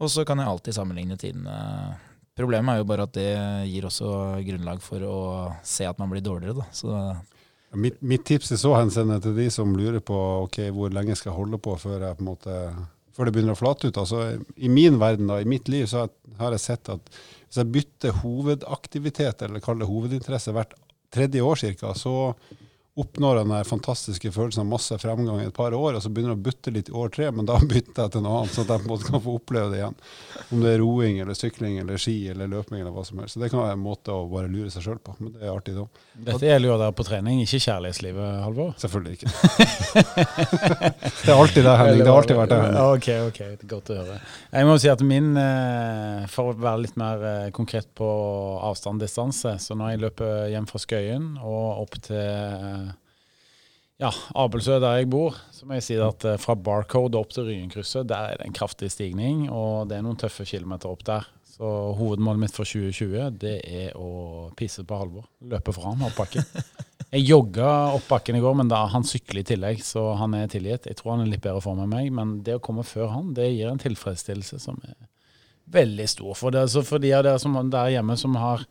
Og 0.00 0.08
så 0.12 0.22
kan 0.24 0.38
jeg 0.38 0.46
alltid 0.46 0.76
sammenligne 0.76 1.16
tidene. 1.18 1.56
Problemet 2.38 2.72
er 2.72 2.80
jo 2.80 2.86
bare 2.88 3.04
at 3.08 3.16
det 3.16 3.32
gir 3.68 3.88
også 3.88 4.12
grunnlag 4.46 4.78
for 4.84 5.04
å 5.04 5.18
se 5.66 5.88
at 5.88 5.98
man 6.00 6.12
blir 6.12 6.22
dårligere. 6.24 6.62
Da. 6.62 6.68
Så 6.70 6.94
Mitt, 7.72 8.00
mitt 8.02 8.24
tips 8.26 8.50
er 8.50 8.58
så 8.58 8.72
henseende 8.74 9.20
til 9.22 9.36
de 9.36 9.46
som 9.54 9.76
lurer 9.78 10.02
på 10.02 10.16
ok, 10.46 10.64
hvor 10.74 10.90
lenge 10.94 11.14
skal 11.14 11.30
jeg 11.30 11.36
holde 11.36 11.60
på 11.62 11.76
før, 11.78 12.02
jeg 12.02 12.18
på 12.18 12.26
måte, 12.26 12.56
før 13.14 13.28
det 13.28 13.34
begynner 13.36 13.54
å 13.54 13.60
flate 13.60 13.90
ut. 13.90 14.00
Altså, 14.02 14.24
I 14.56 14.70
min 14.72 14.98
verden, 14.98 15.30
da, 15.30 15.38
i 15.38 15.46
mitt 15.48 15.70
liv, 15.70 15.86
så 15.90 16.08
har 16.40 16.56
jeg 16.56 16.64
sett 16.64 16.90
at 16.90 17.12
hvis 17.12 17.60
jeg 17.60 17.70
bytter 17.76 18.18
hovedaktivitet, 18.24 19.46
eller 19.46 19.62
kall 19.62 19.78
det 19.82 19.90
hovedinteresse, 19.90 20.54
hvert 20.56 20.74
tredje 21.14 21.46
år 21.46 21.62
ca., 21.78 21.94
så 21.98 22.14
oppnår 22.94 23.36
den 23.36 23.48
der 23.48 23.64
fantastiske 23.64 24.32
følelsen 24.32 24.64
av 24.64 24.66
masse 24.66 24.98
fremgang 24.98 25.40
i 25.40 25.46
et 25.46 25.54
par 25.54 25.74
år, 25.74 25.94
og 25.94 26.02
så 26.02 26.10
begynner 26.10 26.34
det 26.34 26.40
å 26.40 26.46
butte 26.48 26.72
litt 26.74 26.88
i 26.90 26.94
år 26.96 27.12
tre, 27.14 27.28
men 27.30 27.46
da 27.48 27.58
bytter 27.72 28.02
jeg 28.06 28.14
til 28.16 28.24
noe 28.24 28.40
annet, 28.40 28.54
så 28.54 28.64
at 28.64 28.72
jeg 28.74 28.82
på 28.82 28.88
en 28.88 28.92
måte 28.92 29.08
kan 29.08 29.22
få 29.24 29.34
oppleve 29.38 29.70
det 29.70 29.80
igjen. 29.80 29.96
Om 30.50 30.64
det 30.64 30.72
er 30.74 30.82
roing 30.82 31.20
eller 31.22 31.38
sykling 31.38 31.78
eller 31.82 32.00
ski 32.02 32.16
eller 32.32 32.50
løping 32.50 32.80
eller 32.80 32.94
hva 32.94 33.04
som 33.06 33.22
helst. 33.22 33.36
Så 33.36 33.42
det 33.42 33.52
kan 33.52 33.62
være 33.62 33.76
en 33.78 33.84
måte 33.84 34.14
å 34.14 34.26
bare 34.30 34.50
lure 34.50 34.72
seg 34.74 34.84
sjøl 34.84 34.98
på, 35.04 35.14
men 35.20 35.36
det 35.36 35.46
er 35.46 35.54
artig 35.54 35.76
da. 35.78 35.86
Dette 36.30 36.50
gjelder 36.50 36.72
jo 36.72 36.78
der 36.82 36.96
på 36.98 37.06
trening, 37.06 37.40
ikke 37.44 37.62
kjærlighetslivet, 37.66 38.28
Halvor. 38.44 38.74
Selvfølgelig 38.82 39.20
ikke. 39.20 39.32
det 41.24 41.30
er 41.30 41.36
alltid 41.36 41.64
det, 41.64 41.76
Henning. 41.80 42.02
Det 42.02 42.10
har 42.10 42.20
alltid 42.24 42.40
vært 42.40 42.54
det, 42.54 42.60
Henning. 42.64 42.82
Ok, 42.98 43.10
ok, 43.30 43.40
det 43.60 43.70
Godt 43.70 43.92
å 43.94 44.00
høre. 44.00 44.18
Jeg 44.50 44.66
må 44.66 44.74
si 44.82 44.90
at 44.90 45.02
min, 45.06 45.30
eh, 45.38 46.26
for 46.32 46.50
å 46.50 46.58
være 46.58 46.84
litt 46.88 46.96
mer 46.98 47.22
eh, 47.22 47.50
konkret 47.54 47.86
på 47.94 48.08
avstand 48.66 48.98
distanse, 49.04 49.54
så 49.62 49.78
når 49.78 49.94
jeg 49.94 50.02
løper 50.08 50.48
hjem 50.50 50.66
fra 50.66 50.82
Skøyen 50.82 51.28
og 51.38 51.84
opp 51.84 52.00
til 52.02 52.18
eh, 52.18 52.89
ja, 54.00 54.10
Abelsø, 54.40 54.78
der 54.80 55.00
jeg 55.00 55.10
bor, 55.12 55.36
så 55.52 55.66
må 55.68 55.76
jeg 55.76 55.84
si 55.84 55.96
at 56.00 56.24
eh, 56.24 56.38
fra 56.40 56.56
Barcode 56.56 57.20
opp 57.20 57.34
til 57.34 57.50
Ryenkrysset, 57.50 58.08
der 58.08 58.32
er 58.32 58.40
det 58.40 58.46
en 58.48 58.56
kraftig 58.56 58.88
stigning, 58.94 59.44
og 59.52 59.90
det 59.90 59.98
er 59.98 60.06
noen 60.06 60.16
tøffe 60.20 60.46
kilometer 60.48 60.88
opp 60.88 61.04
der. 61.04 61.28
Så 61.50 61.68
hovedmålet 61.98 62.40
mitt 62.40 62.56
for 62.56 62.64
2020, 62.64 63.36
det 63.42 63.58
er 63.68 63.98
å 64.00 64.48
pisse 64.56 64.86
på 64.88 64.96
Halvor. 64.96 65.26
Løpe 65.52 65.74
fra 65.76 65.92
ham 65.92 66.06
opp 66.08 66.16
bakken. 66.16 66.46
Jeg 67.10 67.26
jogga 67.26 67.68
opp 67.96 68.06
bakken 68.08 68.38
i 68.38 68.40
går, 68.40 68.54
men 68.56 68.70
da 68.70 68.84
han 68.88 69.04
sykler 69.04 69.42
i 69.42 69.48
tillegg, 69.48 69.80
så 69.84 70.12
han 70.16 70.36
er 70.38 70.48
tilgitt. 70.48 70.86
Jeg 70.86 70.96
tror 71.00 71.16
han 71.16 71.24
er 71.24 71.32
litt 71.32 71.42
bedre 71.42 71.60
form 71.64 71.82
enn 71.82 71.90
meg, 71.90 72.08
men 72.14 72.36
det 72.46 72.56
å 72.56 72.62
komme 72.62 72.86
før 72.86 73.10
han, 73.12 73.32
det 73.34 73.50
gir 73.50 73.68
en 73.68 73.82
tilfredsstillelse 73.82 74.60
som 74.62 74.78
er 74.86 74.94
veldig 75.74 76.06
stor. 76.08 76.36
For, 76.38 76.54
det, 76.54 76.68
så 76.70 76.84
for 76.86 77.02
de 77.02 77.10
av 77.18 77.26
dere 77.26 77.42
som 77.42 77.58
der 77.70 77.92
hjemme 77.96 78.16
som 78.18 78.38
har 78.38 78.62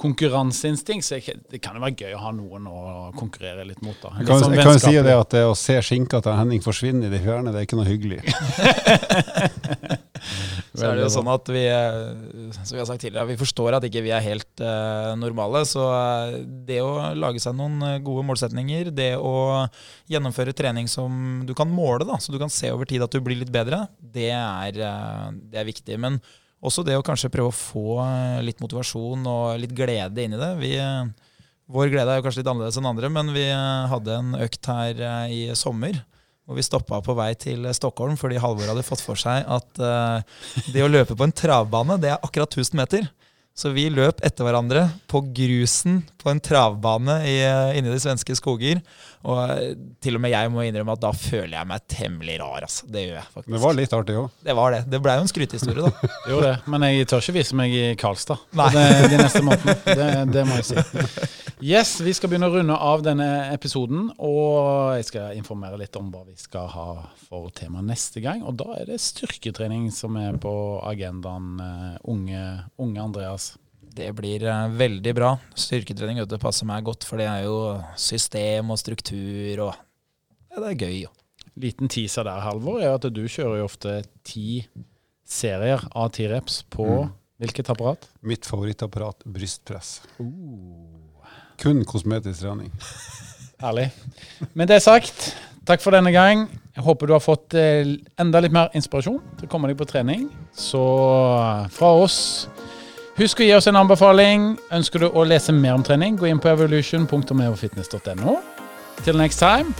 konkurranseinstinkt, 0.00 1.06
så 1.06 1.18
det 1.50 1.60
kan 1.64 1.76
jo 1.78 1.84
være 1.84 2.06
gøy 2.06 2.16
å 2.16 2.22
ha 2.24 2.32
noen 2.36 2.66
å 2.68 2.80
konkurrere 3.16 3.64
litt 3.68 3.82
mot. 3.84 3.96
da. 4.02 4.12
Jeg 4.20 4.28
kan, 4.28 4.42
sånn 4.42 4.56
jeg 4.56 4.66
kan 4.66 4.76
jo 4.76 4.82
si 4.84 4.96
det 5.08 5.16
at 5.16 5.30
det 5.32 5.44
å 5.48 5.54
se 5.58 5.78
skinka 5.88 6.20
til 6.24 6.36
Henning 6.36 6.64
forsvinne 6.64 7.08
i 7.08 7.12
det 7.12 7.22
fjerne, 7.24 7.52
det 7.54 7.62
er 7.62 7.68
ikke 7.68 7.80
noe 7.80 7.88
hyggelig. 7.88 8.20
Så 10.76 10.84
er 10.84 10.98
det 10.98 11.04
jo 11.06 11.12
sånn 11.12 11.28
at 11.32 11.48
vi, 11.48 11.62
eh, 11.72 12.50
som 12.58 12.74
vi 12.74 12.80
har 12.82 12.88
sagt 12.88 13.00
tidligere, 13.04 13.30
vi 13.30 13.38
forstår 13.40 13.78
at 13.78 13.86
ikke 13.88 14.02
vi 14.04 14.12
er 14.12 14.24
helt 14.24 14.62
uh, 14.62 15.14
normale. 15.18 15.62
Så 15.68 15.84
eh, 15.88 16.38
det 16.68 16.82
å 16.84 17.14
lage 17.16 17.40
seg 17.42 17.56
noen 17.56 18.02
gode 18.04 18.26
målsetninger, 18.28 18.90
det 18.96 19.14
å 19.16 19.64
gjennomføre 20.12 20.56
trening 20.56 20.90
som 20.90 21.44
du 21.48 21.54
kan 21.56 21.70
måle, 21.72 22.04
da, 22.08 22.20
så 22.20 22.34
du 22.34 22.40
kan 22.42 22.52
se 22.52 22.72
over 22.74 22.88
tid 22.88 23.04
at 23.06 23.14
du 23.14 23.22
blir 23.24 23.40
litt 23.40 23.52
bedre, 23.54 23.86
det 24.00 24.32
er, 24.36 24.82
uh, 24.82 25.30
det 25.32 25.62
er 25.62 25.70
viktig. 25.70 25.96
Men 26.02 26.20
også 26.64 26.84
det 26.86 26.96
å 26.96 27.04
kanskje 27.04 27.30
prøve 27.32 27.52
å 27.52 27.56
få 27.56 28.00
eh, 28.02 28.42
litt 28.46 28.60
motivasjon 28.64 29.26
og 29.28 29.60
litt 29.60 29.74
glede 29.76 30.24
inn 30.24 30.36
i 30.36 30.40
det. 30.40 30.50
Vi, 30.60 30.72
eh, 30.80 31.32
vår 31.72 31.90
glede 31.92 32.12
er 32.12 32.20
jo 32.20 32.26
kanskje 32.26 32.42
litt 32.42 32.50
annerledes 32.52 32.78
enn 32.80 32.90
andre, 32.90 33.10
men 33.12 33.32
vi 33.36 33.46
eh, 33.50 33.88
hadde 33.92 34.16
en 34.16 34.36
økt 34.46 34.70
her 34.72 35.02
i 35.32 35.42
sommer. 35.58 36.00
Og 36.46 36.58
vi 36.58 36.62
stoppa 36.62 37.00
på 37.02 37.16
vei 37.18 37.32
til 37.34 37.66
Stockholm 37.74 38.14
fordi 38.20 38.38
Halvor 38.38 38.70
hadde 38.70 38.86
fått 38.86 39.02
for 39.02 39.18
seg 39.18 39.42
at 39.50 39.80
det 40.70 40.84
å 40.84 40.86
løpe 40.86 41.16
på 41.18 41.26
en 41.26 41.34
travbane, 41.34 41.96
det 41.98 42.12
er 42.12 42.20
akkurat 42.22 42.54
1000 42.54 42.78
meter. 42.78 43.08
Så 43.56 43.70
vi 43.72 43.86
løp 43.88 44.18
etter 44.26 44.44
hverandre 44.44 44.82
på 45.08 45.22
grusen 45.32 46.02
på 46.20 46.28
en 46.28 46.42
travbane 46.44 47.14
i, 47.24 47.38
eh, 47.40 47.78
inne 47.78 47.88
i 47.88 47.94
de 47.94 48.02
svenske 48.02 48.36
skoger. 48.36 48.82
Og 49.24 49.38
eh, 49.54 49.70
til 50.04 50.18
og 50.18 50.20
med 50.20 50.34
jeg 50.34 50.50
må 50.52 50.66
innrømme 50.66 50.92
at 50.92 51.00
da 51.00 51.14
føler 51.16 51.54
jeg 51.56 51.70
meg 51.70 51.86
temmelig 51.88 52.36
rar. 52.42 52.66
Altså. 52.68 52.84
Det 52.92 53.06
gjør 53.06 53.16
jeg 53.16 53.26
faktisk. 53.30 53.54
Det 53.56 53.62
var 53.64 53.78
litt 53.80 53.96
artig 53.96 54.18
òg. 54.20 54.28
Det 54.44 54.58
var 54.60 54.76
det. 54.76 54.82
Det 54.92 55.00
blei 55.06 55.16
jo 55.16 55.24
en 55.24 55.32
skrytehistorie, 55.32 55.88
da. 55.88 56.12
Jo 56.34 56.42
det, 56.44 56.54
men 56.68 56.84
jeg 56.90 57.08
tør 57.08 57.24
ikke 57.24 57.38
vise 57.38 57.56
meg 57.56 57.72
i 57.72 57.84
Karlstad 57.96 58.44
Nei. 58.60 58.68
det, 58.76 58.86
de 59.14 59.22
neste 59.24 59.44
månedene. 59.46 59.96
Det, 60.02 60.10
det 60.36 60.48
må 60.50 60.60
jeg 60.60 60.72
si. 60.74 61.44
Yes, 61.66 61.96
vi 62.04 62.12
skal 62.14 62.30
begynne 62.30 62.46
å 62.46 62.52
runde 62.54 62.74
av 62.78 63.00
denne 63.02 63.26
episoden, 63.50 64.10
og 64.22 64.92
jeg 65.00 65.06
skal 65.08 65.38
informere 65.38 65.78
litt 65.80 65.96
om 65.98 66.12
hva 66.12 66.20
vi 66.28 66.36
skal 66.38 66.68
ha 66.70 66.84
for 67.24 67.48
tema 67.56 67.80
neste 67.82 68.20
gang. 68.22 68.44
Og 68.46 68.54
da 68.60 68.68
er 68.76 68.84
det 68.92 69.00
styrketrening 69.02 69.88
som 69.94 70.14
er 70.20 70.36
på 70.42 70.52
agendaen, 70.86 71.48
eh, 71.64 71.96
unge, 72.12 72.42
unge 72.78 73.02
Andreas. 73.02 73.48
Det 73.96 74.12
blir 74.14 74.44
eh, 74.46 74.68
veldig 74.78 75.14
bra. 75.16 75.32
Styrketrening 75.58 76.20
vet 76.22 76.30
du, 76.30 76.36
passer 76.38 76.68
meg 76.70 76.84
godt, 76.86 77.08
for 77.08 77.18
det 77.18 77.26
er 77.32 77.48
jo 77.48 77.56
system 77.98 78.70
og 78.70 78.78
struktur 78.78 79.64
og 79.66 79.72
ja, 79.74 80.60
Det 80.60 80.70
er 80.70 80.80
gøy. 80.86 80.96
jo. 81.08 81.10
Liten 81.58 81.88
teaser 81.90 82.28
der, 82.28 82.44
Halvor, 82.44 82.78
er 82.84 82.94
at 82.94 83.08
du 83.10 83.22
kjører 83.26 83.62
jo 83.62 83.66
ofte 83.72 84.02
ti 84.28 84.66
serier 85.26 85.82
av 85.96 86.12
ti 86.14 86.28
reps 86.30 86.62
på 86.70 86.86
Mm. 86.86 87.10
hvilket 87.40 87.70
apparat? 87.74 88.06
Mitt 88.22 88.44
favorittapparat, 88.46 89.24
brystpress. 89.26 90.02
Kun 91.62 91.84
kosmetisk 91.88 92.44
trening. 92.44 92.72
Ærlig. 93.66 93.90
Med 94.54 94.68
det 94.68 94.82
sagt, 94.84 95.30
takk 95.66 95.82
for 95.84 95.96
denne 95.96 96.12
gang. 96.12 96.46
Jeg 96.76 96.84
håper 96.84 97.08
du 97.08 97.14
har 97.16 97.24
fått 97.24 97.56
eh, 97.56 97.96
enda 98.20 98.42
litt 98.44 98.52
mer 98.52 98.74
inspirasjon 98.76 99.22
til 99.38 99.48
å 99.48 99.52
komme 99.52 99.70
deg 99.70 99.78
på 99.80 99.88
trening. 99.88 100.28
Så 100.52 100.82
eh, 101.40 101.68
fra 101.72 101.94
oss 102.04 102.18
Husk 103.16 103.40
å 103.40 103.46
gi 103.46 103.54
oss 103.56 103.64
en 103.64 103.78
anbefaling. 103.80 104.50
Ønsker 104.76 105.00
du 105.00 105.06
å 105.08 105.24
lese 105.24 105.54
mer 105.56 105.78
om 105.78 105.84
trening, 105.84 106.18
gå 106.20 106.28
inn 106.28 106.36
på 106.42 106.52
evolution.meofitness.no. 106.52 108.36
Til 109.06 109.16
next 109.16 109.40
time, 109.40 109.72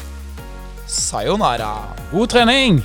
Sayonara! 0.89 1.75
god 2.13 2.33
trening! 2.33 2.81